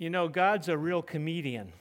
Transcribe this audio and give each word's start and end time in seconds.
You 0.00 0.08
know, 0.08 0.28
God's 0.28 0.70
a 0.70 0.78
real 0.78 1.02
comedian. 1.02 1.74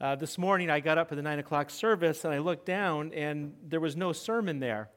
Uh, 0.00 0.14
this 0.14 0.38
morning, 0.38 0.70
I 0.70 0.78
got 0.78 0.96
up 0.96 1.08
for 1.08 1.16
the 1.16 1.22
nine 1.22 1.40
o'clock 1.40 1.68
service 1.68 2.24
and 2.24 2.32
I 2.32 2.38
looked 2.38 2.64
down, 2.64 3.12
and 3.12 3.56
there 3.60 3.80
was 3.80 3.96
no 3.96 4.12
sermon 4.12 4.60
there. 4.60 4.88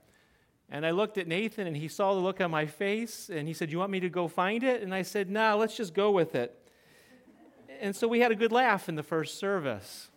And 0.69 0.85
I 0.85 0.91
looked 0.91 1.17
at 1.17 1.27
Nathan, 1.27 1.65
and 1.65 1.75
he 1.75 1.87
saw 1.87 2.13
the 2.13 2.19
look 2.19 2.41
on 2.41 2.51
my 2.51 2.67
face, 2.67 3.31
and 3.33 3.47
he 3.47 3.55
said, 3.55 3.71
You 3.71 3.79
want 3.79 3.89
me 3.89 4.01
to 4.01 4.09
go 4.09 4.27
find 4.27 4.61
it? 4.61 4.83
And 4.83 4.93
I 4.93 5.01
said, 5.01 5.31
Nah, 5.31 5.55
let's 5.55 5.75
just 5.75 5.95
go 5.95 6.11
with 6.11 6.35
it. 6.35 6.55
And 7.81 7.95
so 7.95 8.07
we 8.07 8.19
had 8.19 8.31
a 8.31 8.35
good 8.35 8.51
laugh 8.51 8.87
in 8.87 8.93
the 8.93 9.01
first 9.01 9.39
service, 9.39 10.11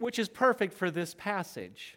which 0.00 0.18
is 0.18 0.28
perfect 0.28 0.74
for 0.74 0.90
this 0.90 1.14
passage. 1.14 1.96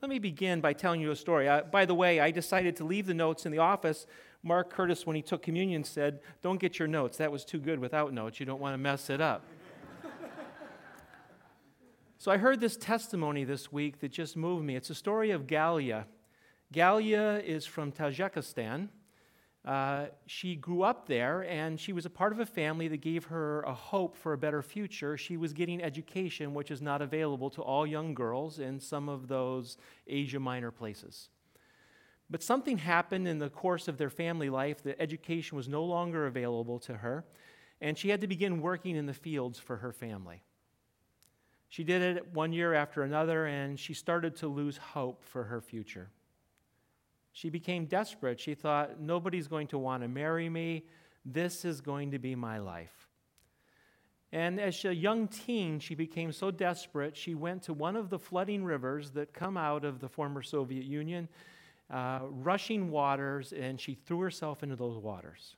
Let 0.00 0.10
me 0.10 0.20
begin 0.20 0.60
by 0.60 0.74
telling 0.74 1.00
you 1.00 1.10
a 1.10 1.16
story. 1.16 1.48
Uh, 1.48 1.62
by 1.62 1.86
the 1.86 1.94
way, 1.94 2.20
I 2.20 2.30
decided 2.30 2.76
to 2.76 2.84
leave 2.84 3.06
the 3.06 3.14
notes 3.14 3.46
in 3.46 3.50
the 3.50 3.58
office 3.58 4.06
Mark 4.42 4.72
Curtis, 4.72 5.06
when 5.06 5.16
he 5.16 5.22
took 5.22 5.42
communion, 5.42 5.84
said, 5.84 6.20
Don't 6.42 6.58
get 6.58 6.78
your 6.78 6.88
notes. 6.88 7.18
That 7.18 7.30
was 7.30 7.44
too 7.44 7.58
good 7.58 7.78
without 7.78 8.12
notes. 8.12 8.40
You 8.40 8.46
don't 8.46 8.60
want 8.60 8.74
to 8.74 8.78
mess 8.78 9.10
it 9.10 9.20
up. 9.20 9.44
so 12.18 12.30
I 12.30 12.38
heard 12.38 12.60
this 12.60 12.76
testimony 12.76 13.44
this 13.44 13.70
week 13.70 14.00
that 14.00 14.12
just 14.12 14.36
moved 14.36 14.64
me. 14.64 14.76
It's 14.76 14.90
a 14.90 14.94
story 14.94 15.30
of 15.30 15.46
Galia. 15.46 16.04
Galia 16.72 17.42
is 17.44 17.66
from 17.66 17.92
Tajikistan. 17.92 18.88
Uh, 19.62 20.06
she 20.26 20.56
grew 20.56 20.82
up 20.82 21.06
there 21.06 21.44
and 21.44 21.78
she 21.78 21.92
was 21.92 22.06
a 22.06 22.10
part 22.10 22.32
of 22.32 22.40
a 22.40 22.46
family 22.46 22.88
that 22.88 23.02
gave 23.02 23.24
her 23.24 23.60
a 23.62 23.74
hope 23.74 24.16
for 24.16 24.32
a 24.32 24.38
better 24.38 24.62
future. 24.62 25.18
She 25.18 25.36
was 25.36 25.52
getting 25.52 25.82
education, 25.82 26.54
which 26.54 26.70
is 26.70 26.80
not 26.80 27.02
available 27.02 27.50
to 27.50 27.62
all 27.62 27.86
young 27.86 28.14
girls 28.14 28.58
in 28.58 28.80
some 28.80 29.10
of 29.10 29.28
those 29.28 29.76
Asia 30.06 30.40
Minor 30.40 30.70
places. 30.70 31.28
But 32.30 32.42
something 32.42 32.78
happened 32.78 33.26
in 33.26 33.38
the 33.38 33.50
course 33.50 33.88
of 33.88 33.98
their 33.98 34.10
family 34.10 34.50
life 34.50 34.82
that 34.84 35.00
education 35.00 35.56
was 35.56 35.68
no 35.68 35.84
longer 35.84 36.26
available 36.26 36.78
to 36.80 36.98
her, 36.98 37.24
and 37.80 37.98
she 37.98 38.10
had 38.10 38.20
to 38.20 38.28
begin 38.28 38.62
working 38.62 38.94
in 38.94 39.06
the 39.06 39.14
fields 39.14 39.58
for 39.58 39.78
her 39.78 39.92
family. 39.92 40.42
She 41.68 41.82
did 41.82 42.02
it 42.02 42.32
one 42.32 42.52
year 42.52 42.74
after 42.74 43.02
another, 43.02 43.46
and 43.46 43.78
she 43.78 43.94
started 43.94 44.36
to 44.36 44.48
lose 44.48 44.76
hope 44.76 45.24
for 45.24 45.44
her 45.44 45.60
future. 45.60 46.10
She 47.32 47.48
became 47.48 47.86
desperate. 47.86 48.40
She 48.40 48.54
thought, 48.54 49.00
nobody's 49.00 49.48
going 49.48 49.68
to 49.68 49.78
want 49.78 50.02
to 50.02 50.08
marry 50.08 50.48
me. 50.48 50.84
This 51.24 51.64
is 51.64 51.80
going 51.80 52.10
to 52.10 52.18
be 52.18 52.34
my 52.34 52.58
life. 52.58 53.08
And 54.32 54.60
as 54.60 54.84
a 54.84 54.94
young 54.94 55.26
teen, 55.26 55.80
she 55.80 55.94
became 55.94 56.30
so 56.32 56.52
desperate, 56.52 57.16
she 57.16 57.34
went 57.34 57.64
to 57.64 57.72
one 57.72 57.96
of 57.96 58.10
the 58.10 58.18
flooding 58.18 58.64
rivers 58.64 59.10
that 59.12 59.32
come 59.32 59.56
out 59.56 59.84
of 59.84 59.98
the 59.98 60.08
former 60.08 60.42
Soviet 60.42 60.84
Union 60.84 61.28
uh, 61.90 62.20
rushing 62.30 62.90
waters, 62.90 63.52
and 63.52 63.80
she 63.80 63.94
threw 63.94 64.20
herself 64.20 64.62
into 64.62 64.76
those 64.76 64.98
waters. 64.98 65.56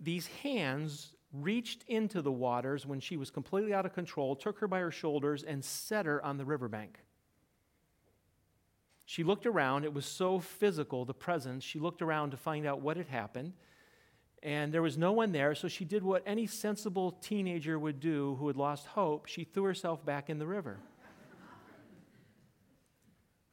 These 0.00 0.26
hands 0.26 1.14
reached 1.32 1.84
into 1.86 2.20
the 2.22 2.32
waters 2.32 2.84
when 2.84 3.00
she 3.00 3.16
was 3.16 3.30
completely 3.30 3.72
out 3.72 3.86
of 3.86 3.92
control, 3.92 4.36
took 4.36 4.58
her 4.58 4.68
by 4.68 4.80
her 4.80 4.90
shoulders, 4.90 5.42
and 5.42 5.64
set 5.64 6.06
her 6.06 6.22
on 6.24 6.36
the 6.36 6.44
riverbank. 6.44 6.98
She 9.04 9.24
looked 9.24 9.46
around. 9.46 9.84
It 9.84 9.92
was 9.92 10.06
so 10.06 10.38
physical, 10.40 11.04
the 11.04 11.14
presence. 11.14 11.64
She 11.64 11.78
looked 11.78 12.02
around 12.02 12.30
to 12.30 12.36
find 12.36 12.66
out 12.66 12.80
what 12.80 12.96
had 12.96 13.08
happened. 13.08 13.52
And 14.42 14.72
there 14.72 14.82
was 14.82 14.98
no 14.98 15.12
one 15.12 15.32
there, 15.32 15.54
so 15.54 15.68
she 15.68 15.84
did 15.84 16.02
what 16.02 16.22
any 16.26 16.46
sensible 16.46 17.12
teenager 17.12 17.78
would 17.78 18.00
do 18.00 18.36
who 18.40 18.48
had 18.48 18.56
lost 18.56 18.86
hope. 18.86 19.26
She 19.26 19.44
threw 19.44 19.64
herself 19.64 20.04
back 20.04 20.28
in 20.28 20.38
the 20.38 20.46
river. 20.46 20.78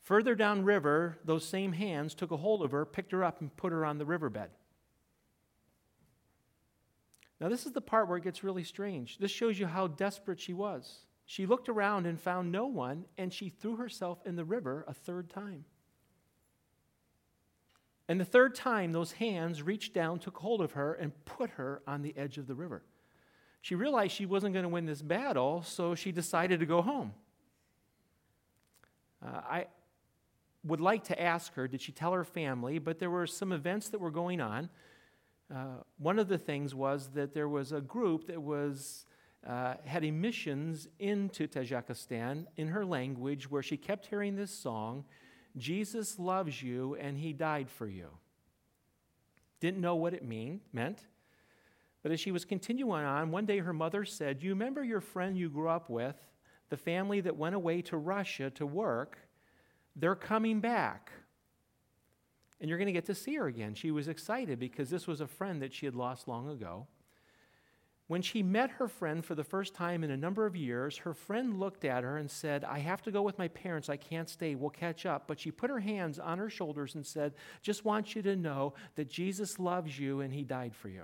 Further 0.09 0.33
downriver, 0.33 1.19
those 1.23 1.47
same 1.47 1.71
hands 1.71 2.15
took 2.15 2.31
a 2.31 2.38
hold 2.38 2.63
of 2.63 2.71
her, 2.71 2.83
picked 2.83 3.11
her 3.11 3.23
up, 3.23 3.41
and 3.41 3.55
put 3.55 3.71
her 3.71 3.85
on 3.85 3.99
the 3.99 4.07
riverbed. 4.07 4.49
Now, 7.39 7.47
this 7.47 7.67
is 7.67 7.73
the 7.73 7.81
part 7.81 8.07
where 8.07 8.17
it 8.17 8.23
gets 8.23 8.43
really 8.43 8.63
strange. 8.63 9.19
This 9.19 9.30
shows 9.30 9.59
you 9.59 9.67
how 9.67 9.85
desperate 9.85 10.39
she 10.39 10.52
was. 10.52 11.05
She 11.27 11.45
looked 11.45 11.69
around 11.69 12.07
and 12.07 12.19
found 12.19 12.52
no 12.52 12.65
one, 12.65 13.05
and 13.20 13.31
she 13.31 13.49
threw 13.49 13.75
herself 13.75 14.17
in 14.25 14.36
the 14.36 14.43
river 14.43 14.83
a 14.87 14.95
third 14.95 15.30
time. 15.30 15.64
And 18.08 18.20
the 18.20 18.26
third 18.26 18.55
time, 18.55 18.91
those 18.93 19.11
hands 19.11 19.61
reached 19.61 19.93
down, 19.93 20.17
took 20.17 20.37
hold 20.37 20.61
of 20.61 20.71
her, 20.71 20.95
and 20.95 21.11
put 21.26 21.52
her 21.52 21.83
on 21.86 22.02
the 22.02 22.17
edge 22.17 22.39
of 22.39 22.47
the 22.47 22.55
river. 22.55 22.81
She 23.61 23.76
realized 23.76 24.14
she 24.14 24.26
wasn't 24.26 24.53
going 24.53 24.64
to 24.64 24.70
win 24.70 24.87
this 24.87 25.03
battle, 25.03 25.61
so 25.61 25.93
she 25.93 26.11
decided 26.11 26.61
to 26.61 26.65
go 26.65 26.81
home. 26.81 27.14
Uh, 29.23 29.41
I, 29.47 29.65
would 30.69 30.80
like 30.80 31.03
to 31.05 31.21
ask 31.21 31.53
her, 31.55 31.67
did 31.67 31.81
she 31.81 31.91
tell 31.91 32.13
her 32.13 32.23
family? 32.23 32.80
But 32.80 32.99
there 32.99 33.09
were 33.09 33.27
some 33.27 33.52
events 33.52 33.89
that 33.89 33.99
were 33.99 34.11
going 34.11 34.39
on. 34.39 34.69
Uh, 35.53 35.81
one 35.97 36.19
of 36.19 36.27
the 36.27 36.37
things 36.37 36.75
was 36.75 37.09
that 37.15 37.33
there 37.33 37.49
was 37.49 37.71
a 37.71 37.81
group 37.81 38.27
that 38.27 38.41
was 38.41 39.05
uh, 39.47 39.75
had 39.83 40.03
emissions 40.03 40.87
into 40.99 41.47
Tajikistan 41.47 42.45
in 42.58 42.67
her 42.67 42.85
language 42.85 43.49
where 43.49 43.63
she 43.63 43.77
kept 43.77 44.08
hearing 44.08 44.35
this 44.35 44.52
song 44.52 45.05
Jesus 45.58 46.19
loves 46.19 46.61
you 46.61 46.95
and 46.95 47.17
he 47.17 47.33
died 47.33 47.69
for 47.69 47.87
you. 47.87 48.08
Didn't 49.59 49.81
know 49.81 49.95
what 49.95 50.13
it 50.13 50.23
mean, 50.23 50.61
meant. 50.71 50.99
But 52.02 52.11
as 52.11 52.19
she 52.19 52.31
was 52.31 52.45
continuing 52.45 53.03
on, 53.03 53.31
one 53.31 53.45
day 53.45 53.59
her 53.59 53.73
mother 53.73 54.05
said, 54.05 54.41
You 54.41 54.52
remember 54.52 54.83
your 54.83 55.02
friend 55.02 55.37
you 55.37 55.49
grew 55.49 55.67
up 55.67 55.89
with, 55.89 56.15
the 56.69 56.77
family 56.77 57.19
that 57.21 57.35
went 57.35 57.55
away 57.55 57.81
to 57.83 57.97
Russia 57.97 58.49
to 58.52 58.65
work? 58.65 59.17
They're 59.99 60.15
coming 60.15 60.60
back. 60.60 61.11
And 62.61 62.70
you're 62.70 62.77
going 62.77 62.87
to 62.87 62.93
get 62.93 63.05
to 63.05 63.15
see 63.15 63.36
her 63.36 63.48
again. 63.48 63.73
She 63.73 63.92
was 63.92 64.08
excited 64.08 64.60
because 64.60 64.89
this 64.89 65.08
was 65.08 65.21
a 65.21 65.27
friend 65.27 65.61
that 65.61 65.73
she 65.73 65.86
had 65.86 65.95
lost 65.95 66.27
long 66.27 66.49
ago. 66.49 66.87
When 68.08 68.21
she 68.21 68.42
met 68.42 68.71
her 68.71 68.88
friend 68.88 69.23
for 69.23 69.36
the 69.36 69.43
first 69.43 69.76
time 69.76 70.04
in 70.04 70.09
a 70.09 70.17
number 70.17 70.48
of 70.48 70.55
years, 70.55 70.98
her 70.98 71.14
friend 71.14 71.59
looked 71.59 71.86
at 71.86 72.04
her 72.04 72.17
and 72.17 72.30
said, 72.30 72.64
I 72.64 72.80
have 72.80 73.04
to 73.04 73.11
go 73.11 73.21
with 73.21 73.38
my 73.38 73.48
parents. 73.49 73.88
I 73.88 73.98
can't 73.98 74.27
stay. 74.27 74.55
We'll 74.55 74.71
catch 74.71 75.05
up. 75.05 75.26
But 75.27 75.39
she 75.39 75.52
put 75.52 75.70
her 75.70 75.80
hands 75.80 76.17
on 76.17 76.39
her 76.39 76.49
shoulders 76.49 76.95
and 76.95 77.05
said, 77.05 77.33
Just 77.61 77.86
want 77.86 78.15
you 78.15 78.23
to 78.23 78.36
know 78.36 78.73
that 78.95 79.09
Jesus 79.09 79.59
loves 79.59 79.99
you 79.99 80.21
and 80.21 80.33
he 80.33 80.43
died 80.43 80.76
for 80.76 80.89
you. 80.89 81.04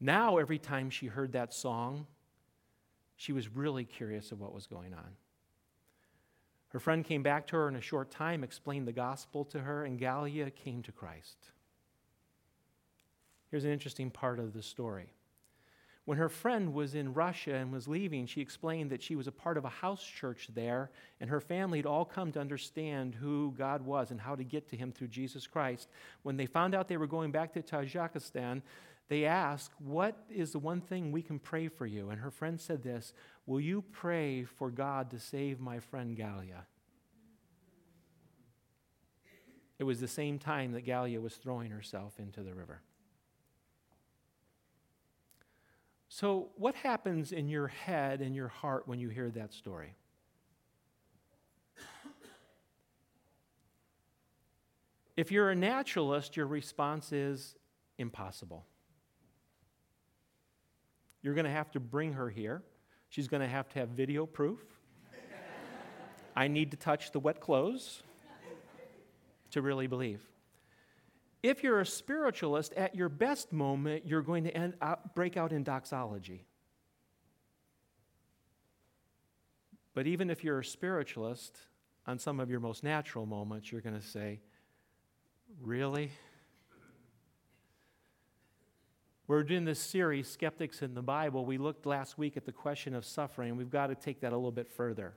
Now, 0.00 0.38
every 0.38 0.58
time 0.58 0.88
she 0.88 1.06
heard 1.06 1.32
that 1.32 1.52
song, 1.52 2.06
she 3.16 3.32
was 3.32 3.48
really 3.48 3.84
curious 3.84 4.32
of 4.32 4.40
what 4.40 4.54
was 4.54 4.66
going 4.66 4.94
on. 4.94 5.16
Her 6.72 6.80
friend 6.80 7.04
came 7.04 7.22
back 7.22 7.46
to 7.48 7.56
her 7.56 7.68
in 7.68 7.76
a 7.76 7.82
short 7.82 8.10
time, 8.10 8.42
explained 8.42 8.88
the 8.88 8.92
gospel 8.92 9.44
to 9.46 9.60
her, 9.60 9.84
and 9.84 9.98
Gallia 9.98 10.50
came 10.50 10.82
to 10.84 10.92
Christ. 10.92 11.36
Here's 13.50 13.64
an 13.64 13.72
interesting 13.72 14.10
part 14.10 14.38
of 14.38 14.54
the 14.54 14.62
story. 14.62 15.12
When 16.06 16.16
her 16.18 16.30
friend 16.30 16.72
was 16.72 16.94
in 16.94 17.12
Russia 17.12 17.54
and 17.54 17.70
was 17.70 17.86
leaving, 17.86 18.26
she 18.26 18.40
explained 18.40 18.90
that 18.90 19.02
she 19.02 19.14
was 19.14 19.28
a 19.28 19.32
part 19.32 19.56
of 19.58 19.66
a 19.66 19.68
house 19.68 20.02
church 20.02 20.48
there, 20.52 20.90
and 21.20 21.28
her 21.28 21.40
family 21.40 21.78
had 21.78 21.86
all 21.86 22.06
come 22.06 22.32
to 22.32 22.40
understand 22.40 23.14
who 23.14 23.54
God 23.56 23.82
was 23.82 24.10
and 24.10 24.20
how 24.20 24.34
to 24.34 24.42
get 24.42 24.68
to 24.70 24.76
Him 24.76 24.90
through 24.90 25.08
Jesus 25.08 25.46
Christ. 25.46 25.90
When 26.22 26.38
they 26.38 26.46
found 26.46 26.74
out 26.74 26.88
they 26.88 26.96
were 26.96 27.06
going 27.06 27.30
back 27.30 27.52
to 27.52 27.62
Tajikistan, 27.62 28.62
they 29.08 29.24
asked, 29.24 29.72
What 29.78 30.16
is 30.30 30.52
the 30.52 30.58
one 30.58 30.80
thing 30.80 31.12
we 31.12 31.22
can 31.22 31.38
pray 31.38 31.68
for 31.68 31.86
you? 31.86 32.10
And 32.10 32.20
her 32.20 32.30
friend 32.30 32.60
said 32.60 32.82
this 32.82 33.14
Will 33.46 33.60
you 33.60 33.82
pray 33.92 34.44
for 34.44 34.70
God 34.70 35.10
to 35.10 35.18
save 35.18 35.60
my 35.60 35.80
friend 35.80 36.16
Gallia? 36.16 36.66
It 39.78 39.84
was 39.84 40.00
the 40.00 40.08
same 40.08 40.38
time 40.38 40.72
that 40.72 40.82
Gallia 40.82 41.20
was 41.20 41.34
throwing 41.34 41.70
herself 41.70 42.20
into 42.20 42.42
the 42.42 42.54
river. 42.54 42.82
So, 46.08 46.50
what 46.56 46.74
happens 46.74 47.32
in 47.32 47.48
your 47.48 47.68
head 47.68 48.20
and 48.20 48.36
your 48.36 48.48
heart 48.48 48.86
when 48.86 48.98
you 49.00 49.08
hear 49.08 49.30
that 49.30 49.52
story? 49.52 49.96
If 55.16 55.30
you're 55.30 55.50
a 55.50 55.54
naturalist, 55.54 56.36
your 56.36 56.46
response 56.46 57.12
is 57.12 57.54
impossible. 57.98 58.64
You're 61.22 61.34
going 61.34 61.44
to 61.44 61.50
have 61.50 61.70
to 61.72 61.80
bring 61.80 62.14
her 62.14 62.28
here. 62.28 62.62
She's 63.08 63.28
going 63.28 63.42
to 63.42 63.48
have 63.48 63.68
to 63.70 63.78
have 63.78 63.90
video 63.90 64.26
proof. 64.26 64.60
I 66.34 66.48
need 66.48 66.70
to 66.70 66.76
touch 66.76 67.12
the 67.12 67.20
wet 67.20 67.40
clothes 67.40 68.02
to 69.50 69.60
really 69.62 69.86
believe. 69.86 70.22
If 71.42 71.62
you're 71.62 71.80
a 71.80 71.86
spiritualist, 71.86 72.72
at 72.74 72.94
your 72.94 73.08
best 73.08 73.52
moment, 73.52 74.06
you're 74.06 74.22
going 74.22 74.44
to 74.44 74.56
end 74.56 74.74
up, 74.80 75.14
break 75.14 75.36
out 75.36 75.52
in 75.52 75.64
doxology. 75.64 76.46
But 79.94 80.06
even 80.06 80.30
if 80.30 80.42
you're 80.42 80.60
a 80.60 80.64
spiritualist, 80.64 81.58
on 82.06 82.18
some 82.18 82.40
of 82.40 82.50
your 82.50 82.60
most 82.60 82.82
natural 82.82 83.26
moments, 83.26 83.70
you're 83.70 83.80
going 83.80 83.98
to 83.98 84.06
say, 84.06 84.40
Really? 85.60 86.10
We're 89.32 89.42
doing 89.42 89.64
this 89.64 89.80
series, 89.80 90.28
Skeptics 90.28 90.82
in 90.82 90.92
the 90.92 91.00
Bible. 91.00 91.46
We 91.46 91.56
looked 91.56 91.86
last 91.86 92.18
week 92.18 92.36
at 92.36 92.44
the 92.44 92.52
question 92.52 92.94
of 92.94 93.02
suffering. 93.02 93.48
And 93.48 93.56
we've 93.56 93.70
got 93.70 93.86
to 93.86 93.94
take 93.94 94.20
that 94.20 94.34
a 94.34 94.36
little 94.36 94.52
bit 94.52 94.68
further. 94.68 95.14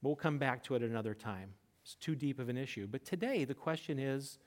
We'll 0.00 0.14
come 0.14 0.38
back 0.38 0.62
to 0.64 0.76
it 0.76 0.84
another 0.84 1.14
time. 1.14 1.50
It's 1.82 1.96
too 1.96 2.14
deep 2.14 2.38
of 2.38 2.48
an 2.48 2.56
issue. 2.56 2.86
But 2.86 3.04
today, 3.04 3.44
the 3.44 3.54
question 3.54 3.98
is 3.98 4.38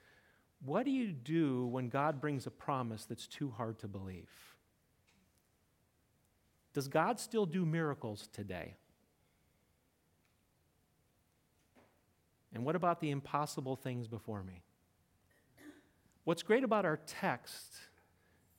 what 0.63 0.85
do 0.85 0.91
you 0.91 1.12
do 1.12 1.65
when 1.65 1.89
God 1.89 2.21
brings 2.21 2.47
a 2.47 2.50
promise 2.50 3.03
that's 3.03 3.27
too 3.27 3.51
hard 3.51 3.77
to 3.79 3.89
believe? 3.89 4.29
Does 6.74 6.88
God 6.88 7.19
still 7.19 7.45
do 7.45 7.65
miracles 7.65 8.29
today? 8.31 8.75
And 12.53 12.63
what 12.63 12.77
about 12.77 13.01
the 13.01 13.09
impossible 13.09 13.75
things 13.75 14.07
before 14.07 14.44
me? 14.44 14.62
What's 16.27 16.44
great 16.44 16.65
about 16.65 16.83
our 16.83 17.00
text 17.06 17.77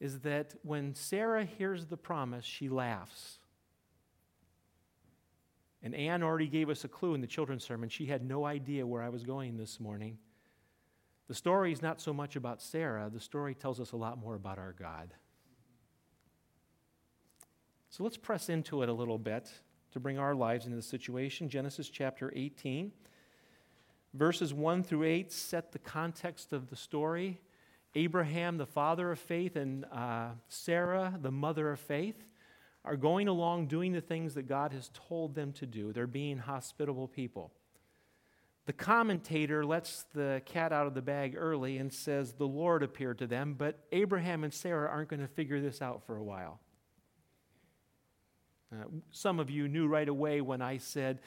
is 0.00 0.20
that 0.20 0.55
when 0.62 0.94
Sarah 0.94 1.44
hears 1.44 1.85
the 1.85 1.99
promise, 1.99 2.47
she 2.47 2.70
laughs. 2.70 3.41
And 5.82 5.94
Anne 5.94 6.23
already 6.23 6.47
gave 6.47 6.70
us 6.70 6.85
a 6.85 6.88
clue 6.88 7.12
in 7.12 7.20
the 7.20 7.26
children's 7.26 7.62
sermon. 7.62 7.91
She 7.91 8.06
had 8.06 8.25
no 8.25 8.47
idea 8.47 8.87
where 8.87 9.03
I 9.03 9.11
was 9.11 9.23
going 9.23 9.59
this 9.59 9.79
morning. 9.81 10.17
The 11.26 11.35
story 11.35 11.70
is 11.70 11.82
not 11.82 12.00
so 12.00 12.15
much 12.15 12.37
about 12.37 12.62
Sarah, 12.62 13.11
the 13.12 13.20
story 13.20 13.55
tells 13.55 13.81
us 13.81 13.93
a 13.93 13.99
lot 13.99 14.17
more 14.17 14.35
about 14.35 14.56
our 14.56 14.73
God. 14.73 15.12
So 17.91 18.03
let's 18.03 18.17
press 18.17 18.49
into 18.49 18.82
it 18.82 18.88
a 18.88 18.94
little 18.94 19.19
bit 19.19 19.53
to 19.93 20.00
bring 20.00 20.19
our 20.19 20.35
lives 20.35 20.65
into 20.65 20.76
the 20.76 20.82
situation. 20.82 21.50
Genesis 21.50 21.91
chapter 21.91 22.32
18. 22.35 22.93
Verses 24.15 24.55
1 24.55 24.85
through 24.85 25.03
8 25.03 25.31
set 25.31 25.73
the 25.73 25.79
context 25.79 26.55
of 26.55 26.70
the 26.70 26.76
story. 26.76 27.43
Abraham, 27.99 28.59
the 28.59 28.67
father 28.67 29.11
of 29.11 29.19
faith, 29.19 29.56
and 29.56 29.85
uh, 29.87 30.29
Sarah, 30.49 31.19
the 31.21 31.33
mother 31.33 31.73
of 31.73 31.81
faith, 31.81 32.25
are 32.85 32.97
going 32.97 33.27
along 33.27 33.67
doing 33.67 33.93
the 33.93 34.00
things 34.00 34.35
that 34.35 34.45
God 34.45 34.73
has 34.73 34.89
told 34.95 35.35
them 35.35 35.53
to 35.55 35.67
do. 35.67 35.93
They're 35.93 36.06
being 36.06 36.39
hospitable 36.39 37.09
people. 37.09 37.50
The 38.67 38.73
commentator 38.73 39.65
lets 39.65 40.05
the 40.15 40.43
cat 40.45 40.73
out 40.73 40.87
of 40.87 40.95
the 40.95 41.03
bag 41.03 41.35
early 41.37 41.79
and 41.79 41.93
says 41.93 42.35
the 42.35 42.47
Lord 42.47 42.85
appeared 42.85 43.19
to 43.19 43.27
them, 43.27 43.56
but 43.59 43.81
Abraham 43.91 44.44
and 44.44 44.55
Sarah 44.55 44.89
aren't 44.89 45.09
going 45.09 45.21
to 45.21 45.27
figure 45.27 45.61
this 45.61 45.83
out 45.83 46.05
for 46.06 46.17
a 46.17 46.23
while. 46.23 46.61
Uh, 48.73 48.85
some 49.11 49.41
of 49.41 49.51
you 49.51 49.67
knew 49.67 49.89
right 49.89 50.09
away 50.09 50.41
when 50.41 50.62
I 50.62 50.77
said 50.77 51.19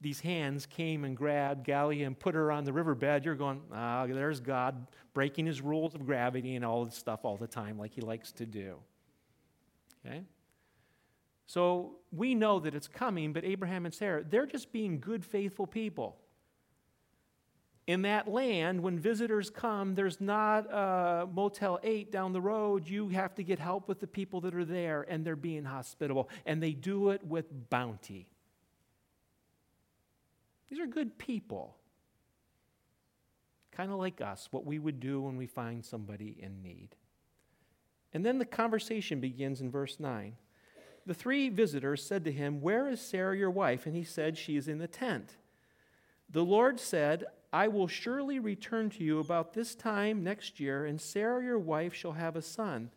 these 0.00 0.20
hands 0.20 0.66
came 0.66 1.04
and 1.04 1.16
grabbed 1.16 1.64
Gallia 1.64 2.06
and 2.06 2.18
put 2.18 2.34
her 2.34 2.52
on 2.52 2.64
the 2.64 2.72
riverbed, 2.72 3.24
you're 3.24 3.34
going, 3.34 3.62
ah, 3.72 4.06
there's 4.06 4.40
God 4.40 4.86
breaking 5.14 5.46
his 5.46 5.60
rules 5.60 5.94
of 5.94 6.04
gravity 6.04 6.54
and 6.54 6.64
all 6.64 6.84
this 6.84 6.94
stuff 6.94 7.20
all 7.24 7.36
the 7.36 7.46
time, 7.46 7.78
like 7.78 7.92
he 7.92 8.02
likes 8.02 8.32
to 8.32 8.46
do. 8.46 8.76
Okay? 10.04 10.22
So 11.46 11.96
we 12.12 12.34
know 12.34 12.60
that 12.60 12.74
it's 12.74 12.88
coming, 12.88 13.32
but 13.32 13.44
Abraham 13.44 13.86
and 13.86 13.94
Sarah, 13.94 14.22
they're 14.28 14.46
just 14.46 14.72
being 14.72 15.00
good, 15.00 15.24
faithful 15.24 15.66
people. 15.66 16.16
In 17.86 18.02
that 18.02 18.26
land, 18.26 18.82
when 18.82 18.98
visitors 18.98 19.48
come, 19.48 19.94
there's 19.94 20.20
not 20.20 20.66
a 20.72 21.28
Motel 21.32 21.78
8 21.84 22.10
down 22.10 22.32
the 22.32 22.40
road. 22.40 22.88
You 22.88 23.08
have 23.10 23.32
to 23.36 23.44
get 23.44 23.60
help 23.60 23.86
with 23.86 24.00
the 24.00 24.08
people 24.08 24.40
that 24.40 24.56
are 24.56 24.64
there, 24.64 25.06
and 25.08 25.24
they're 25.24 25.36
being 25.36 25.64
hospitable. 25.64 26.28
And 26.44 26.60
they 26.60 26.72
do 26.72 27.10
it 27.10 27.24
with 27.24 27.70
bounty. 27.70 28.26
These 30.68 30.80
are 30.80 30.86
good 30.86 31.18
people. 31.18 31.76
Kind 33.72 33.90
of 33.90 33.98
like 33.98 34.20
us, 34.20 34.48
what 34.50 34.64
we 34.64 34.78
would 34.78 35.00
do 35.00 35.20
when 35.20 35.36
we 35.36 35.46
find 35.46 35.84
somebody 35.84 36.36
in 36.40 36.62
need. 36.62 36.96
And 38.12 38.24
then 38.24 38.38
the 38.38 38.44
conversation 38.44 39.20
begins 39.20 39.60
in 39.60 39.70
verse 39.70 40.00
9. 40.00 40.36
The 41.04 41.14
three 41.14 41.48
visitors 41.48 42.02
said 42.02 42.24
to 42.24 42.32
him, 42.32 42.60
Where 42.60 42.88
is 42.88 43.00
Sarah, 43.00 43.36
your 43.36 43.50
wife? 43.50 43.86
And 43.86 43.94
he 43.94 44.04
said, 44.04 44.36
She 44.36 44.56
is 44.56 44.66
in 44.66 44.78
the 44.78 44.88
tent. 44.88 45.36
The 46.30 46.44
Lord 46.44 46.80
said, 46.80 47.24
I 47.52 47.68
will 47.68 47.86
surely 47.86 48.38
return 48.38 48.90
to 48.90 49.04
you 49.04 49.20
about 49.20 49.52
this 49.52 49.74
time 49.74 50.24
next 50.24 50.58
year, 50.58 50.84
and 50.84 51.00
Sarah, 51.00 51.44
your 51.44 51.58
wife, 51.58 51.94
shall 51.94 52.12
have 52.12 52.34
a 52.34 52.42
son. 52.42 52.90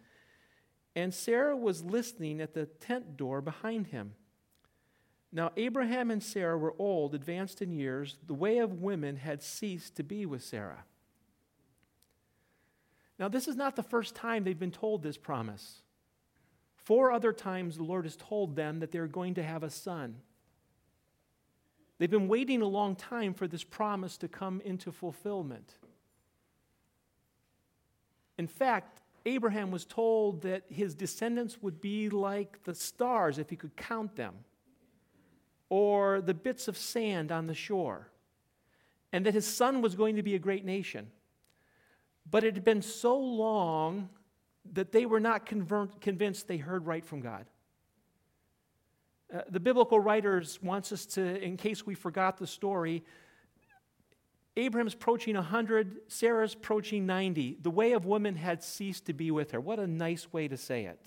And 0.96 1.14
Sarah 1.14 1.56
was 1.56 1.84
listening 1.84 2.42
at 2.42 2.54
the 2.54 2.66
tent 2.66 3.16
door 3.16 3.42
behind 3.42 3.88
him. 3.88 4.16
Now, 5.32 5.52
Abraham 5.58 6.10
and 6.10 6.24
Sarah 6.24 6.58
were 6.58 6.74
old, 6.80 7.14
advanced 7.14 7.62
in 7.62 7.72
years. 7.72 8.18
The 8.26 8.34
way 8.34 8.58
of 8.58 8.82
women 8.82 9.18
had 9.18 9.44
ceased 9.44 9.96
to 9.96 10.04
be 10.04 10.26
with 10.26 10.44
Sarah. 10.44 10.86
Now, 13.20 13.28
this 13.28 13.48
is 13.48 13.56
not 13.56 13.76
the 13.76 13.84
first 13.84 14.16
time 14.16 14.44
they've 14.44 14.58
been 14.58 14.72
told 14.72 15.04
this 15.04 15.18
promise. 15.18 15.84
Four 16.78 17.12
other 17.12 17.32
times 17.32 17.78
the 17.78 17.84
Lord 17.84 18.06
has 18.06 18.16
told 18.16 18.56
them 18.56 18.80
that 18.80 18.92
they're 18.92 19.08
going 19.08 19.36
to 19.36 19.44
have 19.44 19.62
a 19.62 19.70
son. 19.70 20.16
They've 22.00 22.10
been 22.10 22.30
waiting 22.30 22.62
a 22.62 22.68
long 22.68 22.96
time 22.96 23.34
for 23.34 23.46
this 23.46 23.64
promise 23.64 24.18
to 24.18 24.28
come 24.28 24.62
into 24.62 24.92
fulfillment. 24.92 25.76
In 28.38 28.48
fact, 28.48 29.02
Abraham 29.26 29.70
was 29.70 29.86
told 29.86 30.42
that 30.44 30.64
his 30.70 30.96
descendants 30.96 31.62
would 31.62 31.82
be 31.82 32.10
like 32.10 32.64
the 32.64 32.74
stars 32.74 33.38
if 33.38 33.50
he 33.50 33.58
could 33.58 33.76
count 33.76 34.16
them 34.16 34.34
or 35.70 36.22
the 36.22 36.34
bits 36.34 36.68
of 36.68 36.78
sand 36.78 37.32
on 37.32 37.48
the 37.48 37.54
shore, 37.54 38.10
and 39.14 39.26
that 39.26 39.34
his 39.34 39.48
son 39.48 39.82
was 39.82 39.96
going 39.96 40.16
to 40.16 40.24
be 40.24 40.36
a 40.36 40.40
great 40.40 40.66
nation. 40.66 41.08
But 42.30 42.44
it 42.44 42.56
had 42.56 42.64
been 42.64 42.82
so 42.82 43.18
long 43.18 44.10
that 44.74 44.92
they 44.92 45.06
were 45.06 45.20
not 45.20 45.46
convinced 45.46 46.48
they 46.48 46.58
heard 46.58 46.86
right 46.86 47.06
from 47.06 47.22
God. 47.22 47.46
Uh, 49.34 49.42
the 49.50 49.60
biblical 49.60 50.00
writers 50.00 50.60
wants 50.62 50.92
us 50.92 51.06
to, 51.06 51.44
in 51.44 51.56
case 51.56 51.86
we 51.86 51.94
forgot 51.94 52.38
the 52.38 52.48
story, 52.48 53.04
Abraham's 54.58 54.94
approaching 54.94 55.36
100, 55.36 55.98
Sarah's 56.08 56.54
approaching 56.54 57.06
90. 57.06 57.60
The 57.62 57.70
way 57.70 57.94
of 57.94 58.06
woman 58.06 58.36
had 58.36 58.64
ceased 58.64 59.06
to 59.06 59.14
be 59.14 59.32
with 59.32 59.52
her. 59.52 59.62
What 59.62 59.80
a 59.80 59.88
nice 59.88 60.34
way 60.34 60.48
to 60.48 60.58
say 60.58 60.86
it. 60.86 61.00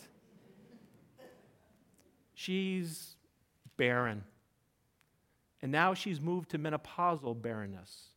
She's 2.34 3.16
barren. 3.76 4.24
And 5.62 5.70
now 5.70 5.94
she's 5.94 6.20
moved 6.20 6.50
to 6.50 6.58
menopausal 6.58 7.40
barrenness. 7.40 8.08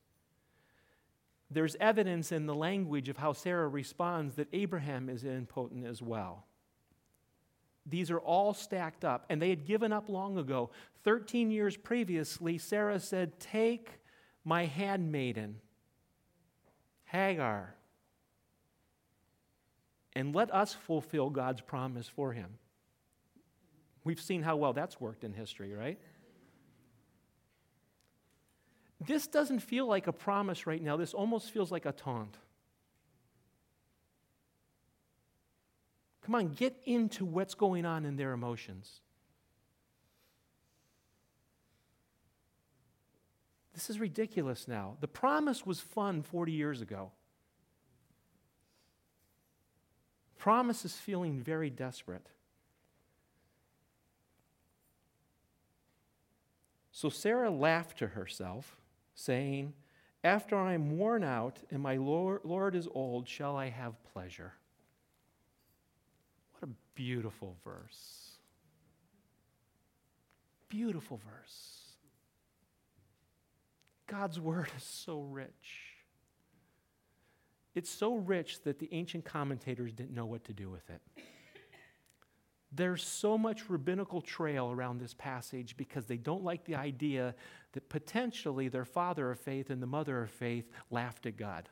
There's 1.52 1.76
evidence 1.80 2.32
in 2.32 2.48
the 2.48 2.56
language 2.56 3.08
of 3.08 3.18
how 3.18 3.34
Sarah 3.34 3.68
responds 3.68 4.36
that 4.36 4.48
Abraham 4.52 5.10
is 5.10 5.24
impotent 5.24 5.86
as 5.86 6.02
well. 6.02 6.48
These 7.86 8.10
are 8.10 8.20
all 8.20 8.56
stacked 8.56 9.06
up, 9.06 9.26
and 9.30 9.40
they 9.40 9.50
had 9.50 9.66
given 9.66 9.94
up 9.94 10.10
long 10.10 10.40
ago. 10.40 10.72
13 11.04 11.52
years 11.52 11.78
previously, 11.78 12.58
Sarah 12.58 13.00
said, 13.00 13.40
Take 13.40 13.92
my 14.44 14.66
handmaiden, 14.66 15.58
Hagar, 17.06 17.76
and 20.14 20.34
let 20.34 20.52
us 20.52 20.74
fulfill 20.74 21.30
God's 21.30 21.62
promise 21.62 22.08
for 22.08 22.34
him. 22.34 22.58
We've 24.04 24.22
seen 24.22 24.42
how 24.42 24.56
well 24.56 24.74
that's 24.74 25.00
worked 25.00 25.24
in 25.24 25.34
history, 25.34 25.74
right? 25.74 26.00
This 29.00 29.28
doesn't 29.28 29.60
feel 29.60 29.86
like 29.86 30.08
a 30.08 30.14
promise 30.14 30.66
right 30.66 30.82
now. 30.82 30.98
This 30.98 31.14
almost 31.14 31.52
feels 31.52 31.72
like 31.72 31.86
a 31.86 31.92
taunt. 31.92 32.38
Come 36.26 36.36
on, 36.36 36.54
get 36.54 36.76
into 36.86 37.24
what's 37.24 37.54
going 37.54 37.86
on 37.86 38.06
in 38.06 38.16
their 38.16 38.32
emotions. 38.32 39.02
This 43.76 43.90
is 43.90 44.00
ridiculous 44.00 44.68
now. 44.68 44.96
The 45.02 45.08
promise 45.08 45.66
was 45.66 45.82
fun 45.82 46.24
40 46.24 46.54
years 46.54 46.82
ago. 46.82 47.12
Promise 50.38 50.86
is 50.86 50.94
feeling 50.94 51.42
very 51.42 51.70
desperate. 51.70 52.28
So 56.92 57.10
Sarah 57.10 57.52
laughed 57.52 58.00
to 58.00 58.08
herself 58.08 58.78
saying, 59.16 59.74
After 60.24 60.56
I 60.56 60.74
am 60.74 60.98
worn 60.98 61.24
out 61.24 61.60
and 61.72 61.82
my 61.82 61.96
Lord, 61.96 62.76
is 62.76 62.88
old, 62.94 63.28
shall 63.28 63.56
I 63.56 63.70
have 63.70 64.04
pleasure? 64.14 64.54
What 66.54 66.70
a 66.70 66.74
beautiful 66.94 67.56
verse. 67.64 68.38
Beautiful 70.70 71.20
verse. 71.26 71.82
God's 74.08 74.40
word 74.40 74.70
is 74.78 74.84
so 74.84 75.22
rich. 75.22 75.96
It's 77.74 77.90
so 77.90 78.16
rich 78.16 78.62
that 78.64 78.80
the 78.80 78.88
ancient 78.94 79.26
commentators 79.26 79.92
didn't 79.92 80.14
know 80.14 80.26
what 80.26 80.44
to 80.46 80.54
do 80.54 80.70
with 80.70 80.90
it. 80.90 81.02
There's 82.72 83.04
so 83.04 83.38
much 83.38 83.70
rabbinical 83.70 84.22
trail 84.22 84.72
around 84.72 85.00
this 85.00 85.14
passage 85.14 85.78
because 85.78 86.06
they 86.06 86.18
don't 86.18 86.44
like 86.44 86.66
the 86.66 86.76
idea 86.76 87.36
that 87.76 87.88
potentially 87.90 88.68
their 88.68 88.86
father 88.86 89.30
of 89.30 89.40
faith 89.40 89.70
and 89.70 89.82
the 89.82 89.88
mother 89.88 90.24
of 90.24 90.32
faith 90.32 90.68
laughed 90.90 91.26
at 91.26 91.38
God. 91.38 91.70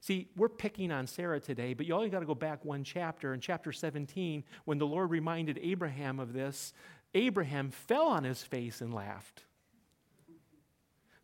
See, 0.00 0.28
we're 0.36 0.50
picking 0.50 0.90
on 0.90 1.06
Sarah 1.06 1.40
today, 1.40 1.72
but 1.72 1.86
you 1.86 1.94
only 1.94 2.10
got 2.10 2.20
to 2.20 2.26
go 2.26 2.34
back 2.34 2.64
one 2.64 2.84
chapter. 2.84 3.32
In 3.32 3.40
chapter 3.40 3.72
17, 3.72 4.44
when 4.64 4.76
the 4.76 4.86
Lord 4.86 5.10
reminded 5.10 5.58
Abraham 5.62 6.20
of 6.20 6.32
this, 6.32 6.74
Abraham 7.14 7.70
fell 7.70 8.08
on 8.08 8.24
his 8.24 8.42
face 8.42 8.80
and 8.80 8.92
laughed. 8.92 9.44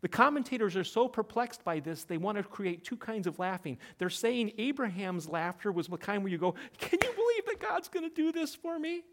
The 0.01 0.07
commentators 0.07 0.75
are 0.75 0.83
so 0.83 1.07
perplexed 1.07 1.63
by 1.63 1.79
this, 1.79 2.05
they 2.05 2.17
want 2.17 2.37
to 2.37 2.43
create 2.43 2.83
two 2.83 2.97
kinds 2.97 3.27
of 3.27 3.37
laughing. 3.37 3.77
They're 3.99 4.09
saying 4.09 4.53
Abraham's 4.57 5.29
laughter 5.29 5.71
was 5.71 5.87
the 5.87 5.97
kind 5.97 6.23
where 6.23 6.31
you 6.31 6.39
go, 6.39 6.55
Can 6.79 6.99
you 7.03 7.13
believe 7.13 7.45
that 7.47 7.59
God's 7.59 7.87
going 7.87 8.09
to 8.09 8.15
do 8.15 8.31
this 8.31 8.55
for 8.55 8.79
me? 8.79 9.03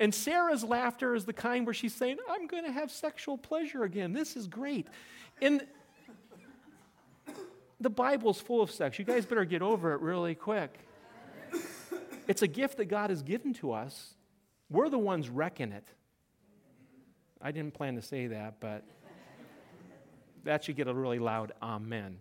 And 0.00 0.14
Sarah's 0.14 0.62
laughter 0.62 1.14
is 1.14 1.24
the 1.24 1.32
kind 1.32 1.66
where 1.66 1.74
she's 1.74 1.94
saying, 1.94 2.18
I'm 2.30 2.46
going 2.46 2.64
to 2.64 2.72
have 2.72 2.90
sexual 2.90 3.36
pleasure 3.36 3.82
again. 3.82 4.12
This 4.12 4.36
is 4.36 4.46
great. 4.46 4.86
And 5.42 5.66
the 7.80 7.90
Bible's 7.90 8.40
full 8.40 8.62
of 8.62 8.70
sex. 8.70 8.98
You 8.98 9.04
guys 9.04 9.26
better 9.26 9.44
get 9.44 9.62
over 9.62 9.92
it 9.92 10.00
really 10.00 10.34
quick. 10.34 10.78
It's 12.26 12.42
a 12.42 12.46
gift 12.46 12.76
that 12.76 12.86
God 12.86 13.10
has 13.10 13.22
given 13.22 13.54
to 13.54 13.72
us. 13.72 14.14
We're 14.70 14.90
the 14.90 14.98
ones 14.98 15.28
wrecking 15.28 15.72
it. 15.72 15.86
I 17.40 17.52
didn't 17.52 17.74
plan 17.74 17.94
to 17.94 18.02
say 18.02 18.26
that, 18.28 18.60
but 18.60 18.84
that 20.44 20.64
should 20.64 20.76
get 20.76 20.88
a 20.88 20.94
really 20.94 21.18
loud 21.18 21.52
amen. 21.62 22.18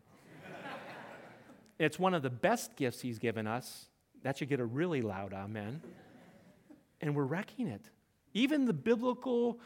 it's 1.77 1.99
one 1.99 2.13
of 2.13 2.21
the 2.21 2.29
best 2.29 2.75
gifts 2.75 3.01
He's 3.01 3.19
given 3.19 3.47
us. 3.47 3.87
That 4.23 4.37
should 4.37 4.49
get 4.49 4.59
a 4.59 4.65
really 4.65 5.01
loud 5.01 5.33
amen. 5.33 5.81
And 7.01 7.15
we're 7.15 7.25
wrecking 7.25 7.67
it. 7.67 7.89
Even 8.33 8.65
the 8.65 8.73
biblical 8.73 9.59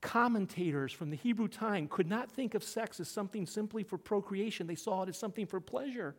commentators 0.00 0.92
from 0.92 1.10
the 1.10 1.16
Hebrew 1.16 1.48
time 1.48 1.88
could 1.88 2.08
not 2.08 2.30
think 2.30 2.54
of 2.54 2.62
sex 2.62 3.00
as 3.00 3.08
something 3.08 3.46
simply 3.46 3.82
for 3.82 3.96
procreation, 3.96 4.66
they 4.66 4.74
saw 4.74 5.02
it 5.02 5.08
as 5.08 5.18
something 5.18 5.46
for 5.46 5.60
pleasure. 5.60 6.14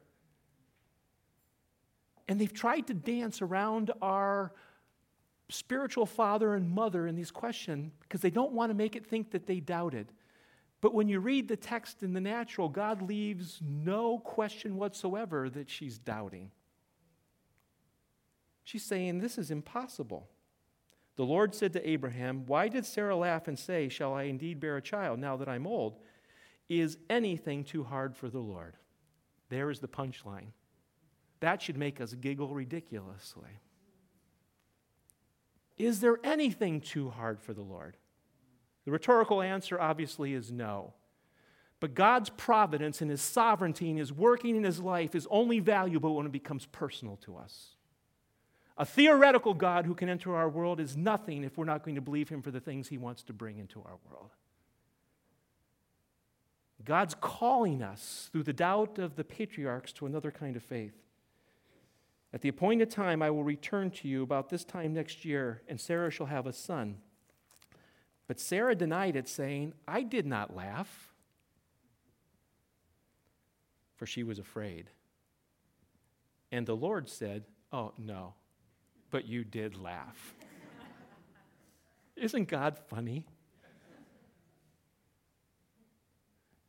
And 2.27 2.41
they've 2.41 2.51
tried 2.51 2.87
to 2.87 2.93
dance 2.93 3.41
around 3.41 3.91
our 4.01 4.53
spiritual 5.49 6.07
father 6.07 6.55
and 6.55 6.69
mother 6.69 7.05
in 7.05 7.15
these 7.15 7.29
questions 7.29 7.91
because 8.01 8.21
they 8.21 8.31
don't 8.31 8.51
want 8.51 8.71
to 8.71 8.73
make 8.73 8.95
it 8.95 9.05
think 9.05 9.31
that 9.31 9.45
they 9.45 9.59
doubted. 9.59 10.11
But 10.81 10.93
when 10.93 11.07
you 11.07 11.19
read 11.19 11.47
the 11.47 11.55
text 11.55 12.03
in 12.03 12.13
the 12.13 12.21
natural, 12.21 12.69
God 12.69 13.01
leaves 13.01 13.59
no 13.63 14.19
question 14.19 14.77
whatsoever 14.77 15.49
that 15.51 15.69
she's 15.69 15.97
doubting. 15.97 16.51
She's 18.63 18.83
saying, 18.83 19.19
This 19.19 19.37
is 19.37 19.51
impossible. 19.51 20.27
The 21.15 21.23
Lord 21.23 21.55
said 21.55 21.73
to 21.73 21.89
Abraham, 21.89 22.45
Why 22.45 22.67
did 22.67 22.85
Sarah 22.85 23.15
laugh 23.15 23.47
and 23.47 23.57
say, 23.57 23.87
Shall 23.87 24.13
I 24.13 24.23
indeed 24.23 24.59
bear 24.59 24.77
a 24.77 24.81
child 24.81 25.19
now 25.19 25.37
that 25.37 25.47
I'm 25.47 25.65
old? 25.65 25.97
Is 26.67 26.97
anything 27.09 27.63
too 27.63 27.83
hard 27.83 28.15
for 28.15 28.29
the 28.29 28.39
Lord? 28.39 28.75
There 29.49 29.69
is 29.69 29.79
the 29.79 29.87
punchline. 29.87 30.47
That 31.39 31.61
should 31.61 31.77
make 31.77 32.01
us 32.01 32.13
giggle 32.13 32.53
ridiculously. 32.53 33.59
Is 35.77 35.99
there 35.99 36.19
anything 36.23 36.81
too 36.81 37.09
hard 37.09 37.41
for 37.41 37.53
the 37.53 37.61
Lord? 37.61 37.97
The 38.85 38.91
rhetorical 38.91 39.41
answer 39.41 39.79
obviously 39.79 40.33
is 40.33 40.51
no. 40.51 40.93
But 41.79 41.93
God's 41.93 42.29
providence 42.29 43.01
and 43.01 43.11
His 43.11 43.21
sovereignty 43.21 43.89
and 43.89 43.99
His 43.99 44.13
working 44.13 44.55
in 44.55 44.63
His 44.63 44.79
life 44.79 45.15
is 45.15 45.27
only 45.29 45.59
valuable 45.59 46.15
when 46.15 46.25
it 46.25 46.31
becomes 46.31 46.65
personal 46.65 47.17
to 47.17 47.35
us. 47.35 47.74
A 48.77 48.85
theoretical 48.85 49.53
God 49.53 49.85
who 49.85 49.95
can 49.95 50.09
enter 50.09 50.35
our 50.35 50.49
world 50.49 50.79
is 50.79 50.97
nothing 50.97 51.43
if 51.43 51.57
we're 51.57 51.65
not 51.65 51.83
going 51.83 51.95
to 51.95 52.01
believe 52.01 52.29
him 52.29 52.41
for 52.41 52.51
the 52.51 52.59
things 52.59 52.89
he 52.89 52.97
wants 52.97 53.23
to 53.23 53.33
bring 53.33 53.57
into 53.57 53.79
our 53.79 53.97
world. 54.09 54.31
God's 56.83 57.15
calling 57.19 57.81
us 57.81 58.29
through 58.31 58.43
the 58.43 58.53
doubt 58.53 58.99
of 58.99 59.15
the 59.15 59.23
patriarchs 59.23 59.93
to 59.93 60.05
another 60.05 60.29
kind 60.29 60.55
of 60.55 60.63
faith. 60.63 60.93
At 62.33 62.41
the 62.41 62.49
appointed 62.49 62.91
time, 62.91 63.21
I 63.21 63.29
will 63.29 63.45
return 63.45 63.91
to 63.91 64.09
you 64.09 64.21
about 64.21 64.49
this 64.49 64.65
time 64.65 64.93
next 64.93 65.23
year, 65.23 65.61
and 65.69 65.79
Sarah 65.79 66.11
shall 66.11 66.25
have 66.25 66.45
a 66.45 66.51
son. 66.51 66.97
But 68.27 68.41
Sarah 68.41 68.75
denied 68.75 69.15
it, 69.15 69.29
saying, 69.29 69.73
I 69.87 70.03
did 70.03 70.25
not 70.25 70.53
laugh, 70.53 71.13
for 73.95 74.05
she 74.05 74.21
was 74.21 74.37
afraid. 74.37 74.89
And 76.51 76.67
the 76.67 76.75
Lord 76.75 77.07
said, 77.09 77.45
Oh, 77.71 77.93
no, 77.97 78.33
but 79.11 79.27
you 79.27 79.43
did 79.43 79.77
laugh. 79.77 80.35
Isn't 82.15 82.47
God 82.47 82.77
funny? 82.87 83.25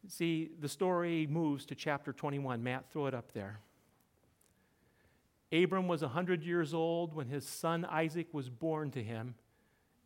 See, 0.08 0.50
the 0.60 0.68
story 0.68 1.26
moves 1.26 1.66
to 1.66 1.74
chapter 1.74 2.12
21. 2.12 2.62
Matt, 2.62 2.90
throw 2.90 3.06
it 3.06 3.14
up 3.14 3.32
there. 3.32 3.60
Abram 5.52 5.88
was 5.88 6.02
100 6.02 6.42
years 6.42 6.74
old 6.74 7.14
when 7.14 7.28
his 7.28 7.46
son 7.46 7.84
Isaac 7.84 8.28
was 8.32 8.48
born 8.48 8.90
to 8.92 9.02
him. 9.02 9.34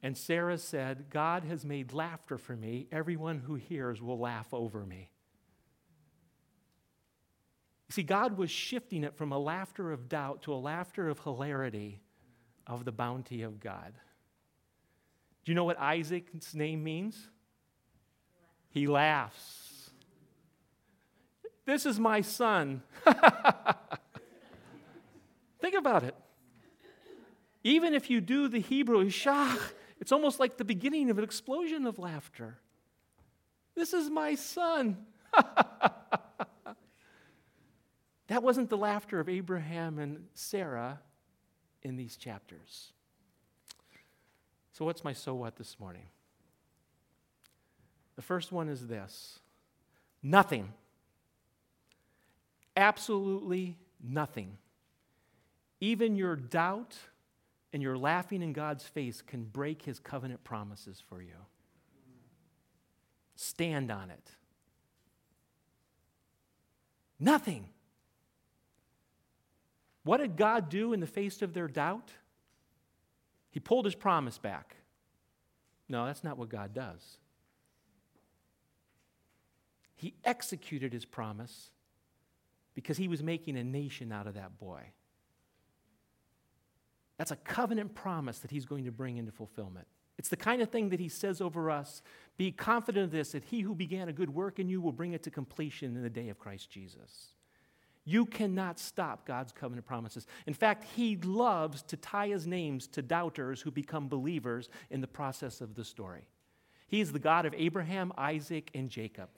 And 0.03 0.17
Sarah 0.17 0.59
said, 0.59 1.11
God 1.11 1.45
has 1.45 1.65
made 1.65 1.93
laughter 1.93 2.39
for 2.39 2.57
me. 2.57 2.87
Everyone 2.91 3.39
who 3.39 3.55
hears 3.57 4.01
will 4.01 4.19
laugh 4.19 4.49
over 4.53 4.87
me. 4.87 5.11
See, 7.91 8.03
God 8.03 8.39
was 8.39 8.51
shifting 8.51 9.05
it 9.05 9.17
from 9.17 9.33
a 9.33 9.39
laughter 9.39 9.93
of 9.93 10.09
doubt 10.09 10.43
to 10.43 10.55
a 10.55 10.57
laughter 10.57 11.09
of 11.09 11.19
hilarity 11.21 12.01
of 12.67 12.85
the 12.85 12.93
bounty 12.93 13.43
of 13.43 13.61
God. 13.61 13.95
Do 15.45 15.53
you 15.53 15.57
know 15.57 15.65
what 15.65 15.79
Isaac's 15.79 16.55
name 16.55 16.85
means? 16.85 17.29
He 18.69 18.87
laughs. 18.87 19.91
This 21.65 21.87
is 21.87 21.99
my 21.99 22.21
son. 22.21 22.83
Think 25.61 25.75
about 25.75 26.05
it. 26.05 26.15
Even 27.63 27.95
if 27.95 28.09
you 28.11 28.21
do 28.21 28.49
the 28.49 28.61
Hebrew 28.61 29.07
shach, 29.07 29.59
it's 30.01 30.13
almost 30.13 30.41
like 30.41 30.57
the 30.57 30.65
beginning 30.65 31.11
of 31.11 31.19
an 31.19 31.25
explosion 31.25 31.87
of 31.87 31.99
laughter. 31.99 32.59
This 33.75 33.93
is 33.93 34.09
my 34.09 34.35
son. 34.35 34.97
that 38.29 38.43
wasn't 38.43 38.71
the 38.71 38.79
laughter 38.79 39.21
of 39.21 39.29
Abraham 39.29 39.99
and 39.99 40.25
Sarah 40.35 41.01
in 41.83 41.97
these 41.97 42.17
chapters. 42.17 42.93
So, 44.73 44.85
what's 44.85 45.05
my 45.05 45.13
so 45.13 45.35
what 45.35 45.57
this 45.57 45.79
morning? 45.79 46.07
The 48.17 48.23
first 48.23 48.53
one 48.53 48.69
is 48.69 48.87
this 48.87 49.41
nothing. 50.23 50.73
Absolutely 52.77 53.77
nothing. 54.03 54.59
Even 55.81 56.17
your 56.17 56.37
doubt 56.37 56.97
and 57.73 57.83
your 57.83 57.97
laughing 57.97 58.43
in 58.43 58.53
God's 58.53 58.85
face 58.85 59.23
can 59.23 59.45
break 59.45 59.83
his 59.83 59.99
covenant 59.99 60.45
promises 60.45 61.03
for 61.09 61.23
you. 61.23 61.35
Stand 63.37 63.91
on 63.91 64.11
it. 64.11 64.33
Nothing. 67.19 67.70
What 70.11 70.19
did 70.19 70.37
God 70.37 70.71
do 70.71 70.93
in 70.93 70.99
the 70.99 71.07
face 71.07 71.41
of 71.41 71.55
their 71.55 71.69
doubt? 71.69 72.11
He 73.53 73.61
pulled 73.61 73.85
his 73.85 73.95
promise 73.95 74.39
back. 74.39 74.75
No, 75.89 76.05
that's 76.05 76.25
not 76.25 76.37
what 76.37 76.49
God 76.49 76.75
does. 76.75 77.19
He 79.95 80.15
executed 80.25 80.93
his 80.93 81.05
promise 81.05 81.71
because 82.75 82.97
he 82.97 83.07
was 83.07 83.23
making 83.23 83.57
a 83.57 83.63
nation 83.63 84.11
out 84.11 84.27
of 84.27 84.35
that 84.35 84.59
boy. 84.59 84.83
That's 87.17 87.31
a 87.31 87.37
covenant 87.37 87.95
promise 87.95 88.41
that 88.41 88.51
he's 88.51 88.67
going 88.67 88.87
to 88.87 88.91
bring 88.91 89.17
into 89.17 89.31
fulfillment. 89.31 89.87
It's 90.19 90.29
the 90.29 90.37
kind 90.37 90.61
of 90.61 90.71
thing 90.71 90.89
that 90.89 90.99
he 90.99 91.09
says 91.09 91.41
over 91.41 91.71
us 91.71 92.03
Be 92.37 92.51
confident 92.51 93.05
of 93.05 93.11
this, 93.13 93.31
that 93.31 93.45
he 93.45 93.61
who 93.61 93.77
began 93.77 94.09
a 94.09 94.13
good 94.13 94.35
work 94.35 94.59
in 94.59 94.69
you 94.69 94.81
will 94.81 94.91
bring 94.91 95.13
it 95.13 95.23
to 95.23 95.31
completion 95.31 95.95
in 95.95 96.03
the 96.03 96.11
day 96.11 96.31
of 96.31 96.41
Christ 96.41 96.69
Jesus. 96.69 97.35
You 98.11 98.27
cannot 98.27 98.81
stop 98.81 99.25
God's 99.25 99.53
covenant 99.53 99.87
promises. 99.87 100.27
In 100.45 100.53
fact, 100.53 100.83
He 100.97 101.17
loves 101.19 101.85
to 101.85 101.97
tie 101.97 102.27
His 102.27 102.45
names 102.45 102.89
to 102.89 103.03
doubters 103.03 103.61
who 103.61 103.71
become 103.71 104.09
believers 104.09 104.69
in 104.91 105.01
the 105.01 105.07
process 105.07 105.61
of 105.61 105.77
the 105.77 105.85
story. 105.85 106.27
He 106.89 107.01
is 107.01 107.13
the 107.13 107.21
God 107.21 107.47
of 107.47 107.55
Abraham, 107.57 108.13
Isaac, 108.19 108.69
and 108.75 108.91
Jacob. 108.91 109.29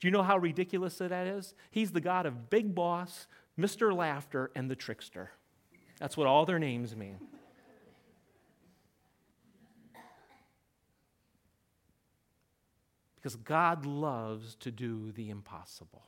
Do 0.00 0.08
you 0.08 0.12
know 0.12 0.22
how 0.22 0.38
ridiculous 0.38 0.96
that 0.96 1.12
is? 1.12 1.54
He's 1.70 1.92
the 1.92 2.00
God 2.00 2.24
of 2.24 2.48
Big 2.48 2.74
Boss, 2.74 3.26
Mr. 3.58 3.94
Laughter, 3.94 4.50
and 4.56 4.70
the 4.70 4.76
Trickster. 4.76 5.32
That's 5.98 6.16
what 6.16 6.26
all 6.26 6.46
their 6.46 6.58
names 6.58 6.96
mean. 6.96 7.18
Because 13.16 13.36
God 13.36 13.84
loves 13.84 14.54
to 14.60 14.70
do 14.70 15.12
the 15.12 15.28
impossible. 15.28 16.02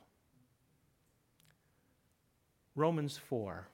Romans 2.79 3.17
4. 3.17 3.67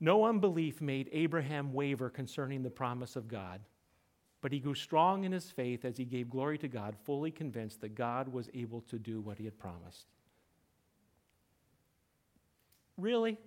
No 0.00 0.26
unbelief 0.26 0.82
made 0.82 1.08
Abraham 1.12 1.72
waver 1.72 2.10
concerning 2.10 2.62
the 2.62 2.68
promise 2.68 3.16
of 3.16 3.26
God, 3.26 3.62
but 4.42 4.52
he 4.52 4.60
grew 4.60 4.74
strong 4.74 5.24
in 5.24 5.32
his 5.32 5.50
faith 5.50 5.86
as 5.86 5.96
he 5.96 6.04
gave 6.04 6.28
glory 6.28 6.58
to 6.58 6.68
God, 6.68 6.94
fully 7.04 7.30
convinced 7.30 7.80
that 7.80 7.94
God 7.94 8.28
was 8.28 8.50
able 8.52 8.82
to 8.82 8.98
do 8.98 9.22
what 9.22 9.38
he 9.38 9.46
had 9.46 9.58
promised. 9.58 10.08
Really? 12.98 13.38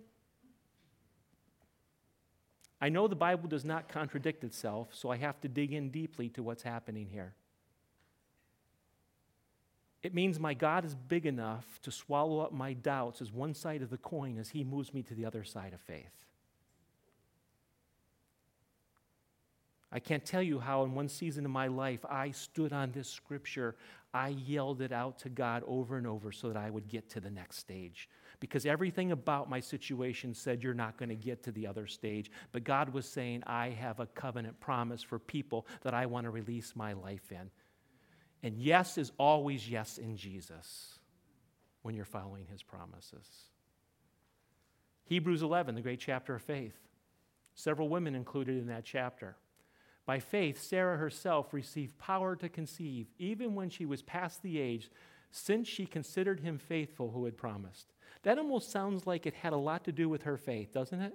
I 2.82 2.90
know 2.90 3.08
the 3.08 3.16
Bible 3.16 3.48
does 3.48 3.64
not 3.64 3.88
contradict 3.88 4.44
itself, 4.44 4.90
so 4.94 5.10
I 5.10 5.18
have 5.18 5.40
to 5.42 5.48
dig 5.48 5.74
in 5.74 5.92
deeply 5.92 6.28
to 6.30 6.42
what's 6.42 6.64
happening 6.64 7.08
here. 7.08 7.36
It 10.04 10.14
means 10.14 10.38
my 10.38 10.54
God 10.54 10.84
is 10.84 10.96
big 10.96 11.26
enough 11.26 11.80
to 11.84 11.92
swallow 11.92 12.42
up 12.42 12.52
my 12.52 12.74
doubts 12.74 13.22
as 13.22 13.32
one 13.32 13.54
side 13.54 13.82
of 13.82 13.90
the 13.90 13.98
coin 13.98 14.38
as 14.38 14.50
He 14.50 14.66
moves 14.66 14.94
me 14.94 15.02
to 15.04 15.16
the 15.16 15.26
other 15.26 15.46
side 15.46 15.74
of 15.74 15.80
faith. 15.80 16.26
I 19.94 20.00
can't 20.00 20.26
tell 20.26 20.42
you 20.42 20.60
how, 20.60 20.84
in 20.84 20.94
one 20.94 21.08
season 21.08 21.46
of 21.46 21.52
my 21.52 21.68
life, 21.68 22.04
I 22.10 22.32
stood 22.32 22.74
on 22.74 22.92
this 22.92 23.08
scripture. 23.08 23.76
I 24.14 24.30
yelled 24.30 24.82
it 24.82 24.92
out 24.92 25.20
to 25.20 25.30
God 25.30 25.64
over 25.68 25.98
and 25.98 26.08
over 26.08 26.32
so 26.32 26.50
that 26.50 26.58
I 26.58 26.70
would 26.70 26.90
get 26.90 27.10
to 27.12 27.22
the 27.22 27.30
next 27.30 27.60
stage. 27.60 28.10
Because 28.40 28.66
everything 28.66 29.12
about 29.12 29.50
my 29.50 29.60
situation 29.60 30.34
said, 30.34 30.62
You're 30.62 30.74
not 30.74 30.98
going 30.98 31.10
to 31.10 31.16
get 31.16 31.44
to 31.44 31.52
the 31.52 31.66
other 31.66 31.88
stage. 31.88 32.30
But 32.52 32.66
God 32.66 32.90
was 32.90 33.08
saying, 33.08 33.44
I 33.46 33.70
have 33.70 34.00
a 34.02 34.08
covenant 34.08 34.60
promise 34.60 35.02
for 35.02 35.18
people 35.18 35.66
that 35.84 35.94
I 35.94 36.08
want 36.08 36.26
to 36.26 36.32
release 36.32 36.76
my 36.76 36.94
life 36.94 37.32
in. 37.32 37.50
And 38.44 38.58
yes 38.58 38.98
is 38.98 39.12
always 39.18 39.70
yes 39.70 39.98
in 39.98 40.18
Jesus 40.18 41.00
when 41.82 41.96
you're 41.96 42.06
following 42.06 42.46
his 42.52 42.62
promises. 42.62 43.26
Hebrews 45.06 45.42
11, 45.42 45.76
the 45.76 45.82
great 45.82 46.00
chapter 46.00 46.36
of 46.36 46.42
faith. 46.42 46.78
Several 47.56 47.88
women 47.88 48.16
included 48.16 48.58
in 48.58 48.68
that 48.68 48.84
chapter. 48.84 49.38
By 50.06 50.20
faith, 50.20 50.62
Sarah 50.62 50.98
herself 50.98 51.54
received 51.54 51.98
power 51.98 52.36
to 52.36 52.50
conceive, 52.50 53.08
even 53.18 53.56
when 53.56 53.70
she 53.70 53.86
was 53.86 54.02
past 54.02 54.44
the 54.44 54.60
age, 54.60 54.92
since 55.32 55.68
she 55.68 55.86
considered 55.86 56.42
him 56.42 56.58
faithful 56.58 57.12
who 57.12 57.26
had 57.26 57.38
promised. 57.38 57.94
That 58.24 58.38
almost 58.38 58.72
sounds 58.72 59.08
like 59.08 59.26
it 59.26 59.34
had 59.34 59.54
a 59.54 59.58
lot 59.58 59.86
to 59.86 59.92
do 59.92 60.10
with 60.10 60.24
her 60.24 60.38
faith, 60.38 60.74
doesn't 60.74 61.02
it? 61.02 61.14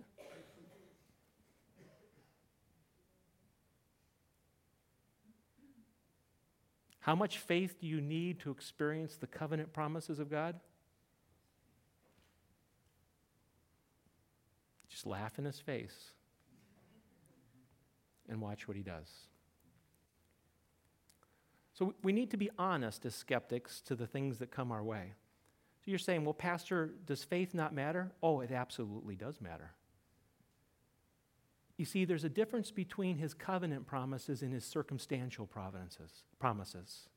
How 7.09 7.15
much 7.15 7.38
faith 7.38 7.81
do 7.81 7.87
you 7.87 8.03
need 8.03 8.41
to 8.41 8.50
experience 8.50 9.17
the 9.17 9.27
covenant 9.27 9.73
promises 9.73 10.19
of 10.19 10.31
God? 10.31 10.57
Just 14.91 15.07
laugh 15.07 15.38
in 15.38 15.47
his 15.47 15.59
face 15.59 16.11
and 18.29 18.43
watch 18.43 18.69
what 18.69 18.77
he 18.77 18.83
does. 18.83 19.11
So 21.73 21.95
we 22.03 22.12
need 22.12 22.31
to 22.33 22.37
be 22.37 22.50
honest 22.59 23.07
as 23.07 23.15
skeptics 23.15 23.81
to 23.87 23.95
the 23.95 24.07
things 24.07 24.37
that 24.41 24.50
come 24.50 24.71
our 24.71 24.85
way. 24.85 25.15
So 25.83 25.91
you're 25.91 25.99
saying, 25.99 26.27
well, 26.27 26.35
Pastor, 26.35 26.93
does 27.07 27.25
faith 27.25 27.55
not 27.55 27.73
matter? 27.73 28.12
Oh, 28.23 28.43
it 28.43 28.50
absolutely 28.50 29.17
does 29.17 29.41
matter. 29.41 29.71
You 31.79 31.85
see, 31.85 32.05
there's 32.05 32.25
a 32.25 32.29
difference 32.29 32.73
between 32.73 33.19
his 33.19 33.33
covenant 33.33 33.87
promises 33.87 34.43
and 34.43 34.53
his 34.53 34.65
circumstantial 34.65 35.47
providences, 35.47 36.25
promises. 36.41 37.09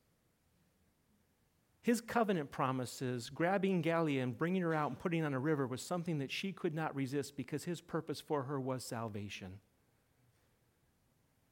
His 1.82 2.00
covenant 2.00 2.52
promises, 2.52 3.28
grabbing 3.28 3.82
Gallia 3.82 4.22
and 4.22 4.38
bringing 4.38 4.62
her 4.62 4.72
out 4.72 4.90
and 4.90 4.98
putting 4.98 5.24
on 5.24 5.34
a 5.34 5.38
river, 5.40 5.66
was 5.66 5.82
something 5.82 6.18
that 6.18 6.30
she 6.30 6.52
could 6.52 6.76
not 6.76 6.94
resist 6.94 7.36
because 7.36 7.64
his 7.64 7.80
purpose 7.80 8.20
for 8.20 8.44
her 8.44 8.60
was 8.60 8.84
salvation. 8.84 9.58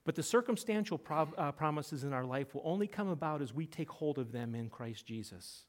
But 0.04 0.14
the 0.14 0.22
circumstantial 0.22 1.00
uh, 1.10 1.50
promises 1.50 2.04
in 2.04 2.12
our 2.12 2.24
life 2.24 2.54
will 2.54 2.62
only 2.64 2.86
come 2.86 3.08
about 3.08 3.42
as 3.42 3.52
we 3.52 3.66
take 3.66 3.90
hold 3.90 4.18
of 4.18 4.30
them 4.30 4.54
in 4.54 4.70
Christ 4.70 5.04
Jesus. 5.04 5.64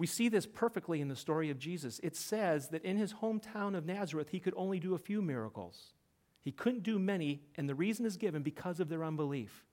We 0.00 0.06
see 0.06 0.30
this 0.30 0.46
perfectly 0.46 1.02
in 1.02 1.08
the 1.08 1.14
story 1.14 1.50
of 1.50 1.58
Jesus. 1.58 2.00
It 2.02 2.16
says 2.16 2.68
that 2.68 2.86
in 2.86 2.96
his 2.96 3.12
hometown 3.12 3.76
of 3.76 3.84
Nazareth, 3.84 4.30
he 4.30 4.40
could 4.40 4.54
only 4.56 4.80
do 4.80 4.94
a 4.94 4.98
few 4.98 5.20
miracles. 5.20 5.92
He 6.40 6.52
couldn't 6.52 6.84
do 6.84 6.98
many, 6.98 7.42
and 7.56 7.68
the 7.68 7.74
reason 7.74 8.06
is 8.06 8.16
given 8.16 8.42
because 8.42 8.80
of 8.80 8.88
their 8.88 9.04
unbelief. 9.04 9.66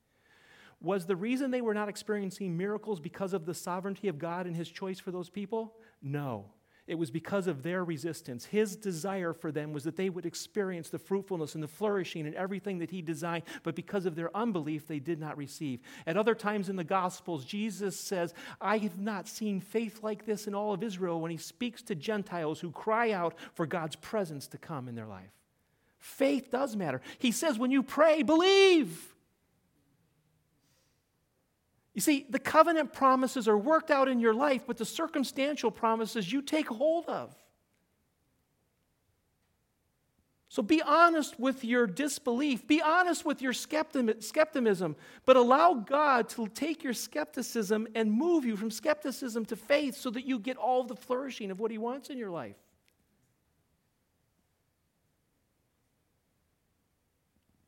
Was 0.81 1.05
the 1.05 1.15
reason 1.15 1.49
they 1.49 1.61
were 1.61 1.73
not 1.73 1.87
experiencing 1.87 2.57
miracles 2.57 2.99
because 2.99 3.31
of 3.31 3.45
the 3.45 3.53
sovereignty 3.53 4.09
of 4.09 4.19
God 4.19 4.47
and 4.47 4.53
his 4.53 4.69
choice 4.69 4.99
for 4.99 5.11
those 5.11 5.29
people? 5.29 5.75
No. 6.01 6.47
It 6.87 6.97
was 6.97 7.11
because 7.11 7.47
of 7.47 7.63
their 7.63 7.83
resistance. 7.83 8.45
His 8.45 8.77
desire 8.77 9.33
for 9.33 9.51
them 9.51 9.73
was 9.73 9.83
that 9.83 9.97
they 9.97 10.09
would 10.09 10.25
experience 10.25 10.89
the 10.89 10.97
fruitfulness 10.97 11.53
and 11.53 11.61
the 11.61 11.67
flourishing 11.67 12.25
and 12.25 12.33
everything 12.33 12.79
that 12.79 12.91
He 12.91 13.01
designed, 13.01 13.43
but 13.63 13.75
because 13.75 14.05
of 14.05 14.15
their 14.15 14.35
unbelief, 14.35 14.87
they 14.87 14.99
did 14.99 15.19
not 15.19 15.37
receive. 15.37 15.81
At 16.05 16.15
other 16.15 16.33
times 16.33 16.69
in 16.69 16.77
the 16.77 16.85
Gospels, 16.85 17.43
Jesus 17.43 17.99
says, 17.99 18.33
I 18.61 18.77
have 18.77 18.97
not 18.97 19.27
seen 19.27 19.59
faith 19.59 20.01
like 20.01 20.25
this 20.25 20.47
in 20.47 20.55
all 20.55 20.73
of 20.73 20.81
Israel 20.81 21.19
when 21.19 21.31
He 21.31 21.37
speaks 21.37 21.81
to 21.83 21.95
Gentiles 21.95 22.61
who 22.61 22.71
cry 22.71 23.11
out 23.11 23.35
for 23.53 23.65
God's 23.65 23.97
presence 23.97 24.47
to 24.47 24.57
come 24.57 24.87
in 24.87 24.95
their 24.95 25.07
life. 25.07 25.31
Faith 25.99 26.51
does 26.51 26.75
matter. 26.75 27.01
He 27.19 27.31
says, 27.31 27.59
when 27.59 27.71
you 27.71 27.83
pray, 27.83 28.23
believe. 28.23 29.13
You 31.97 32.01
see, 32.01 32.27
the 32.29 32.37
covenant 32.37 32.93
promises 32.93 33.47
are 33.47 33.57
worked 33.57 33.89
out 33.89 34.07
in 34.07 34.19
your 34.19 34.35
life, 34.35 34.65
but 34.67 34.77
the 34.77 34.85
circumstantial 34.85 35.71
promises 35.71 36.31
you 36.31 36.43
take 36.43 36.67
hold 36.67 37.07
of. 37.07 37.35
So 40.47 40.61
be 40.61 40.79
honest 40.79 41.39
with 41.39 41.65
your 41.65 41.87
disbelief. 41.87 42.67
Be 42.67 42.83
honest 42.83 43.25
with 43.25 43.41
your 43.41 43.51
skepticism, 43.51 44.95
but 45.25 45.37
allow 45.37 45.73
God 45.73 46.29
to 46.29 46.47
take 46.49 46.83
your 46.83 46.93
skepticism 46.93 47.87
and 47.95 48.11
move 48.11 48.45
you 48.45 48.55
from 48.57 48.69
skepticism 48.69 49.43
to 49.45 49.55
faith 49.55 49.97
so 49.97 50.11
that 50.11 50.23
you 50.23 50.37
get 50.37 50.57
all 50.57 50.83
the 50.83 50.95
flourishing 50.95 51.49
of 51.49 51.59
what 51.59 51.71
He 51.71 51.79
wants 51.79 52.11
in 52.11 52.19
your 52.19 52.29
life. 52.29 52.57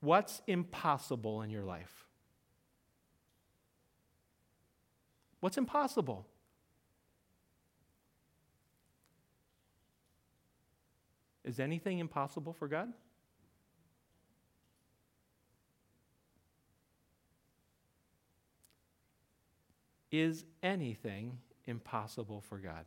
What's 0.02 0.44
impossible 0.46 1.42
in 1.42 1.50
your 1.50 1.66
life? 1.66 2.09
What's 5.40 5.58
impossible? 5.58 6.28
Is 11.44 11.60
anything 11.60 12.00
impossible 12.00 12.54
for 12.54 12.68
God? 12.68 12.94
Is 20.12 20.46
anything 20.62 21.38
impossible 21.66 22.42
for 22.42 22.58
God? 22.58 22.86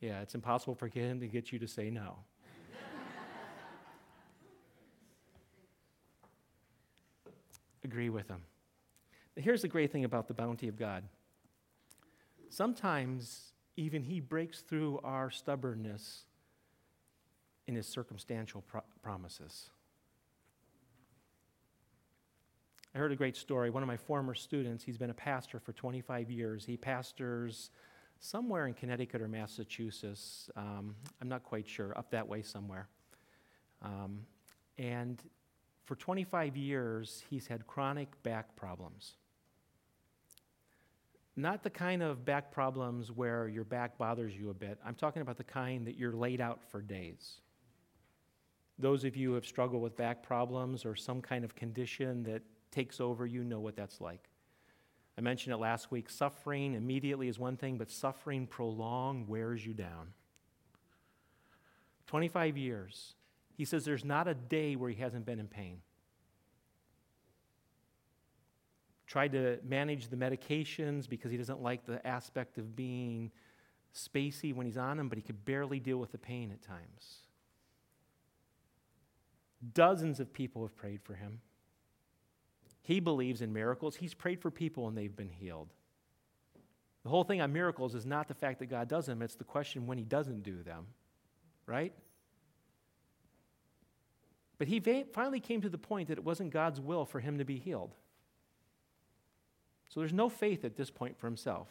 Yeah, 0.00 0.20
it's 0.20 0.34
impossible 0.34 0.74
for 0.74 0.88
Him 0.88 1.20
to 1.20 1.26
get 1.26 1.52
you 1.52 1.58
to 1.58 1.68
say 1.68 1.90
no. 1.90 2.18
Agree 7.84 8.10
with 8.10 8.28
Him. 8.28 8.42
Here's 9.38 9.62
the 9.62 9.68
great 9.68 9.92
thing 9.92 10.04
about 10.04 10.26
the 10.26 10.34
bounty 10.34 10.66
of 10.66 10.76
God. 10.76 11.04
Sometimes, 12.50 13.52
even 13.76 14.02
He 14.02 14.18
breaks 14.18 14.62
through 14.62 15.00
our 15.04 15.30
stubbornness 15.30 16.24
in 17.68 17.76
His 17.76 17.86
circumstantial 17.86 18.62
pro- 18.62 18.82
promises. 19.00 19.70
I 22.94 22.98
heard 22.98 23.12
a 23.12 23.16
great 23.16 23.36
story. 23.36 23.70
One 23.70 23.82
of 23.84 23.86
my 23.86 23.96
former 23.96 24.34
students, 24.34 24.82
he's 24.82 24.98
been 24.98 25.10
a 25.10 25.14
pastor 25.14 25.60
for 25.60 25.72
25 25.72 26.32
years. 26.32 26.64
He 26.64 26.76
pastors 26.76 27.70
somewhere 28.18 28.66
in 28.66 28.74
Connecticut 28.74 29.20
or 29.20 29.28
Massachusetts. 29.28 30.50
Um, 30.56 30.96
I'm 31.20 31.28
not 31.28 31.44
quite 31.44 31.68
sure, 31.68 31.96
up 31.96 32.10
that 32.10 32.26
way 32.26 32.42
somewhere. 32.42 32.88
Um, 33.82 34.22
and 34.78 35.22
for 35.84 35.94
25 35.94 36.56
years, 36.56 37.22
he's 37.30 37.46
had 37.46 37.66
chronic 37.68 38.20
back 38.24 38.56
problems. 38.56 39.14
Not 41.38 41.62
the 41.62 41.70
kind 41.70 42.02
of 42.02 42.24
back 42.24 42.50
problems 42.50 43.12
where 43.12 43.46
your 43.46 43.62
back 43.62 43.96
bothers 43.96 44.36
you 44.36 44.50
a 44.50 44.54
bit. 44.54 44.76
I'm 44.84 44.96
talking 44.96 45.22
about 45.22 45.36
the 45.36 45.44
kind 45.44 45.86
that 45.86 45.96
you're 45.96 46.12
laid 46.12 46.40
out 46.40 46.64
for 46.64 46.82
days. 46.82 47.42
Those 48.76 49.04
of 49.04 49.14
you 49.14 49.28
who 49.28 49.34
have 49.36 49.46
struggled 49.46 49.80
with 49.80 49.96
back 49.96 50.24
problems 50.24 50.84
or 50.84 50.96
some 50.96 51.22
kind 51.22 51.44
of 51.44 51.54
condition 51.54 52.24
that 52.24 52.42
takes 52.72 53.00
over 53.00 53.24
you 53.24 53.44
know 53.44 53.60
what 53.60 53.76
that's 53.76 54.00
like. 54.00 54.28
I 55.16 55.20
mentioned 55.20 55.54
it 55.54 55.58
last 55.58 55.92
week. 55.92 56.10
Suffering 56.10 56.74
immediately 56.74 57.28
is 57.28 57.38
one 57.38 57.56
thing, 57.56 57.78
but 57.78 57.88
suffering 57.88 58.48
prolonged 58.48 59.28
wears 59.28 59.64
you 59.64 59.74
down. 59.74 60.08
25 62.08 62.56
years. 62.56 63.14
He 63.56 63.64
says 63.64 63.84
there's 63.84 64.04
not 64.04 64.26
a 64.26 64.34
day 64.34 64.74
where 64.74 64.90
he 64.90 65.00
hasn't 65.00 65.24
been 65.24 65.38
in 65.38 65.46
pain. 65.46 65.82
Tried 69.08 69.32
to 69.32 69.58
manage 69.66 70.08
the 70.08 70.16
medications 70.16 71.08
because 71.08 71.30
he 71.30 71.38
doesn't 71.38 71.62
like 71.62 71.86
the 71.86 72.06
aspect 72.06 72.58
of 72.58 72.76
being 72.76 73.32
spacey 73.94 74.54
when 74.54 74.66
he's 74.66 74.76
on 74.76 74.98
them, 74.98 75.08
but 75.08 75.16
he 75.16 75.22
could 75.22 75.44
barely 75.46 75.80
deal 75.80 75.96
with 75.96 76.12
the 76.12 76.18
pain 76.18 76.52
at 76.52 76.60
times. 76.62 77.22
Dozens 79.72 80.20
of 80.20 80.32
people 80.32 80.62
have 80.62 80.76
prayed 80.76 81.00
for 81.02 81.14
him. 81.14 81.40
He 82.82 83.00
believes 83.00 83.40
in 83.40 83.52
miracles. 83.52 83.96
He's 83.96 84.14
prayed 84.14 84.40
for 84.40 84.50
people 84.50 84.86
and 84.88 84.96
they've 84.96 85.16
been 85.16 85.30
healed. 85.30 85.72
The 87.02 87.08
whole 87.08 87.24
thing 87.24 87.40
on 87.40 87.50
miracles 87.52 87.94
is 87.94 88.04
not 88.04 88.28
the 88.28 88.34
fact 88.34 88.58
that 88.58 88.66
God 88.66 88.88
does 88.88 89.06
them, 89.06 89.22
it's 89.22 89.36
the 89.36 89.44
question 89.44 89.86
when 89.86 89.96
he 89.96 90.04
doesn't 90.04 90.42
do 90.42 90.62
them, 90.62 90.86
right? 91.64 91.94
But 94.58 94.68
he 94.68 94.80
finally 95.12 95.40
came 95.40 95.62
to 95.62 95.70
the 95.70 95.78
point 95.78 96.08
that 96.08 96.18
it 96.18 96.24
wasn't 96.24 96.50
God's 96.50 96.80
will 96.80 97.06
for 97.06 97.20
him 97.20 97.38
to 97.38 97.44
be 97.44 97.58
healed. 97.58 97.94
So 99.88 100.00
there's 100.00 100.12
no 100.12 100.28
faith 100.28 100.64
at 100.64 100.76
this 100.76 100.90
point 100.90 101.18
for 101.18 101.26
himself. 101.26 101.68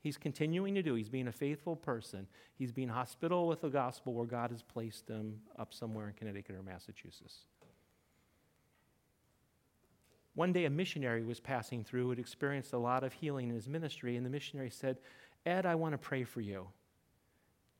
He's 0.00 0.16
continuing 0.16 0.74
to 0.74 0.82
do. 0.82 0.94
He's 0.94 1.08
being 1.08 1.28
a 1.28 1.32
faithful 1.32 1.76
person. 1.76 2.26
He's 2.54 2.72
being 2.72 2.88
hospitable 2.88 3.46
with 3.46 3.60
the 3.60 3.68
gospel 3.68 4.14
where 4.14 4.26
God 4.26 4.50
has 4.50 4.62
placed 4.62 5.08
him 5.08 5.40
up 5.56 5.72
somewhere 5.72 6.08
in 6.08 6.14
Connecticut 6.14 6.56
or 6.56 6.62
Massachusetts. 6.62 7.44
One 10.34 10.52
day, 10.52 10.64
a 10.64 10.70
missionary 10.70 11.22
was 11.22 11.40
passing 11.40 11.84
through, 11.84 12.10
had 12.10 12.18
experienced 12.18 12.72
a 12.72 12.78
lot 12.78 13.04
of 13.04 13.12
healing 13.12 13.48
in 13.48 13.54
his 13.54 13.68
ministry, 13.68 14.16
and 14.16 14.24
the 14.24 14.30
missionary 14.30 14.70
said, 14.70 14.96
Ed, 15.44 15.66
I 15.66 15.74
want 15.74 15.92
to 15.92 15.98
pray 15.98 16.24
for 16.24 16.40
you. 16.40 16.66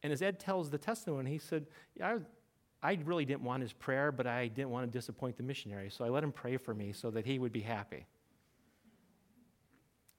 And 0.03 0.13
as 0.13 0.23
Ed 0.23 0.39
tells 0.39 0.71
the 0.71 0.79
testimony, 0.79 1.31
he 1.31 1.39
said, 1.39 1.67
yeah, 1.97 2.19
I, 2.83 2.91
I 2.91 2.99
really 3.05 3.25
didn't 3.25 3.43
want 3.43 3.63
his 3.63 3.73
prayer, 3.73 4.13
but 4.13 4.27
I 4.27 4.49
didn't 4.49 4.71
want 4.71 4.91
to 4.91 4.99
disappoint 4.99 5.37
the 5.37 5.43
missionary, 5.43 5.91
so 5.91 6.05
I 6.05 6.09
let 6.09 6.23
him 6.23 6.33
pray 6.33 6.57
for 6.57 6.75
me 6.75 6.93
so 6.93 7.11
that 7.11 7.25
he 7.25 7.39
would 7.39 7.53
be 7.53 7.61
happy. 7.61 8.07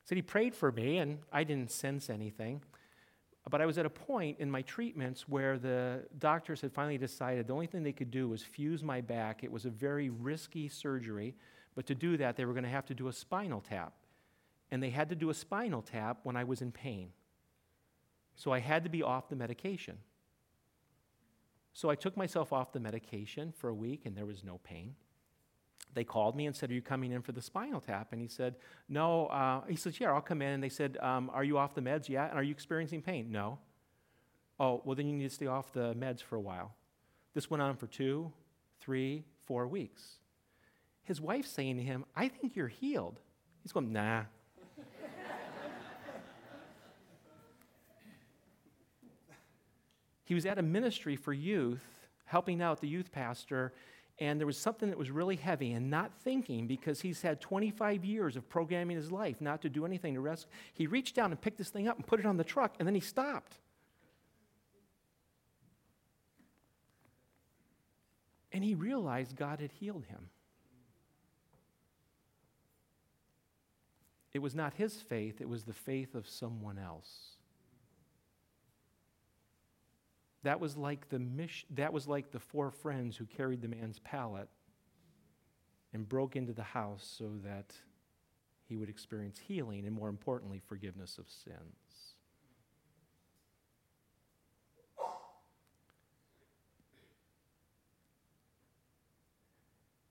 Said 0.04 0.18
he 0.18 0.22
prayed 0.22 0.54
for 0.54 0.72
me, 0.72 0.98
and 0.98 1.20
I 1.32 1.44
didn't 1.44 1.72
sense 1.72 2.10
anything. 2.10 2.62
But 3.50 3.62
I 3.62 3.66
was 3.66 3.78
at 3.78 3.86
a 3.86 3.90
point 3.90 4.40
in 4.40 4.50
my 4.50 4.62
treatments 4.62 5.28
where 5.28 5.58
the 5.58 6.06
doctors 6.18 6.62
had 6.62 6.72
finally 6.72 6.98
decided 6.98 7.48
the 7.48 7.54
only 7.54 7.68
thing 7.68 7.84
they 7.84 7.92
could 7.92 8.12
do 8.12 8.30
was 8.30 8.42
fuse 8.42 8.84
my 8.84 9.02
back. 9.02 9.44
It 9.44 9.52
was 9.52 9.66
a 9.66 9.70
very 9.70 10.10
risky 10.10 10.70
surgery, 10.70 11.36
but 11.76 11.86
to 11.88 11.96
do 11.96 12.16
that, 12.18 12.38
they 12.38 12.46
were 12.46 12.54
going 12.54 12.64
to 12.64 12.70
have 12.70 12.86
to 12.86 12.94
do 12.94 13.10
a 13.10 13.14
spinal 13.14 13.60
tap. 13.60 13.94
And 14.72 14.82
they 14.82 14.90
had 14.90 15.10
to 15.10 15.16
do 15.16 15.30
a 15.30 15.34
spinal 15.34 15.82
tap 15.82 16.20
when 16.24 16.36
I 16.36 16.46
was 16.46 16.62
in 16.62 16.72
pain. 16.72 17.10
So 18.36 18.52
I 18.52 18.60
had 18.60 18.84
to 18.86 18.90
be 18.90 19.04
off 19.04 19.30
the 19.30 19.36
medication. 19.36 19.98
So 21.74 21.90
I 21.90 21.96
took 21.96 22.16
myself 22.16 22.54
off 22.54 22.72
the 22.72 22.80
medication 22.80 23.52
for 23.52 23.70
a 23.70 23.74
week, 23.74 24.06
and 24.06 24.16
there 24.16 24.26
was 24.26 24.44
no 24.44 24.60
pain 24.64 24.96
they 25.94 26.04
called 26.04 26.36
me 26.36 26.46
and 26.46 26.56
said, 26.56 26.72
Are 26.72 26.74
you 26.74 26.82
coming 26.82 27.12
in 27.12 27.22
for 27.22 27.32
the 27.32 27.42
spinal 27.42 27.80
tap? 27.82 28.10
And 28.12 28.22
he 28.22 28.28
said, 28.28 28.56
No. 28.90 29.28
Uh, 29.28 29.62
he 29.68 29.76
said, 29.76 30.00
Yeah, 30.00 30.12
I'll 30.14 30.22
come 30.22 30.42
in. 30.42 30.50
And 30.54 30.64
they 30.64 30.70
said, 30.70 30.98
um, 31.02 31.30
Are 31.34 31.44
you 31.44 31.58
off 31.58 31.76
the 31.76 31.82
meds? 31.82 32.10
Yeah. 32.10 32.28
And 32.28 32.38
are 32.38 32.44
you 32.44 32.52
experiencing 32.52 33.02
pain? 33.02 33.32
No. 33.32 33.60
Oh, 34.60 34.82
well, 34.86 34.96
then 34.96 35.08
you 35.08 35.14
need 35.14 35.30
to 35.30 35.36
stay 35.36 35.48
off 35.48 35.74
the 35.74 35.94
meds 35.96 36.22
for 36.22 36.36
a 36.36 36.42
while. 36.42 36.76
This 37.34 37.50
went 37.50 37.64
on 37.64 37.76
for 37.76 37.88
two, 37.88 38.32
three, 38.80 39.26
four 39.46 39.68
weeks. 39.68 40.20
His 41.04 41.20
wife's 41.20 41.50
saying 41.50 41.78
to 41.78 41.84
him, 41.84 42.06
I 42.16 42.28
think 42.28 42.56
you're 42.56 42.68
healed. 42.68 43.20
He's 43.62 43.72
going, 43.72 43.92
Nah. 43.92 44.24
he 50.24 50.36
was 50.36 50.46
at 50.46 50.58
a 50.58 50.62
ministry 50.62 51.16
for 51.16 51.34
youth, 51.34 51.84
helping 52.26 52.62
out 52.62 52.80
the 52.82 52.88
youth 52.88 53.12
pastor 53.12 53.74
and 54.20 54.40
there 54.40 54.46
was 54.46 54.58
something 54.58 54.90
that 54.90 54.98
was 54.98 55.10
really 55.10 55.36
heavy 55.36 55.72
and 55.74 55.90
not 55.90 56.12
thinking 56.24 56.68
because 56.68 57.02
he's 57.02 57.22
had 57.22 57.42
25 57.42 58.06
years 58.06 58.36
of 58.36 58.48
programming 58.48 58.96
his 58.96 59.12
life 59.12 59.42
not 59.42 59.62
to 59.64 59.70
do 59.70 59.86
anything 59.86 60.14
to 60.14 60.20
rest. 60.20 60.48
He 60.74 60.86
reached 60.86 61.16
down 61.16 61.32
and 61.32 61.42
picked 61.42 61.58
this 61.58 61.70
thing 61.70 61.88
up 61.88 61.98
and 61.98 62.06
put 62.06 62.20
it 62.20 62.26
on 62.26 62.38
the 62.38 62.44
truck 62.44 62.76
and 62.80 62.88
then 62.88 62.94
he 62.94 63.02
stopped. 63.02 63.58
And 68.52 68.64
he 68.64 68.76
realized 68.76 69.36
god 69.36 69.60
had 69.60 69.72
healed 69.72 70.06
him. 70.06 70.30
It 74.32 74.40
was 74.40 74.54
not 74.54 74.76
his 74.76 74.96
faith 74.96 75.42
it 75.42 75.50
was 75.50 75.64
the 75.64 75.74
faith 75.74 76.14
of 76.14 76.30
someone 76.30 76.78
else 76.78 77.38
That 80.44 80.60
was 80.60 80.76
like 80.76 81.10
the 81.10 81.20
mission, 81.20 81.68
that 81.76 81.94
was 81.94 82.08
like 82.08 82.32
the 82.32 82.40
four 82.40 82.70
friends 82.70 83.16
who 83.16 83.26
carried 83.26 83.62
the 83.62 83.70
man's 83.70 84.00
pallet 84.00 84.50
and 85.94 86.08
broke 86.08 86.36
into 86.36 86.54
the 86.54 86.64
house 86.64 87.16
so 87.18 87.32
that 87.46 87.74
he 88.66 88.76
would 88.76 88.90
experience 88.90 89.40
healing 89.40 89.86
and 89.86 89.96
more 89.96 90.10
importantly 90.10 90.60
forgiveness 90.60 91.18
of 91.18 91.30
sins. 91.30 92.16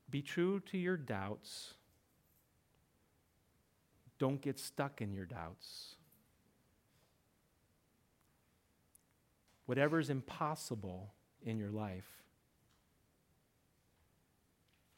Be 0.08 0.20
true 0.20 0.60
to 0.60 0.78
your 0.78 0.98
doubts. 0.98 1.74
Don't 4.18 4.40
get 4.40 4.58
stuck 4.58 5.00
in 5.00 5.12
your 5.12 5.24
doubts. 5.24 5.96
Whatever 9.66 9.98
is 9.98 10.10
impossible 10.10 11.12
in 11.44 11.58
your 11.58 11.70
life, 11.70 12.08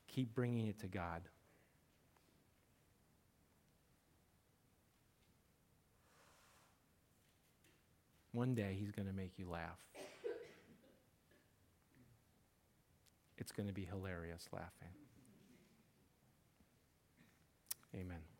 keep 0.08 0.34
bringing 0.34 0.66
it 0.66 0.78
to 0.80 0.86
God. 0.86 1.22
One 8.32 8.54
day 8.54 8.76
he's 8.78 8.90
going 8.90 9.06
to 9.06 9.14
make 9.14 9.38
you 9.38 9.48
laugh. 9.48 9.78
It's 13.38 13.52
going 13.52 13.68
to 13.68 13.72
be 13.72 13.84
hilarious 13.84 14.48
laughing. 14.52 14.88
Amen. 17.94 18.33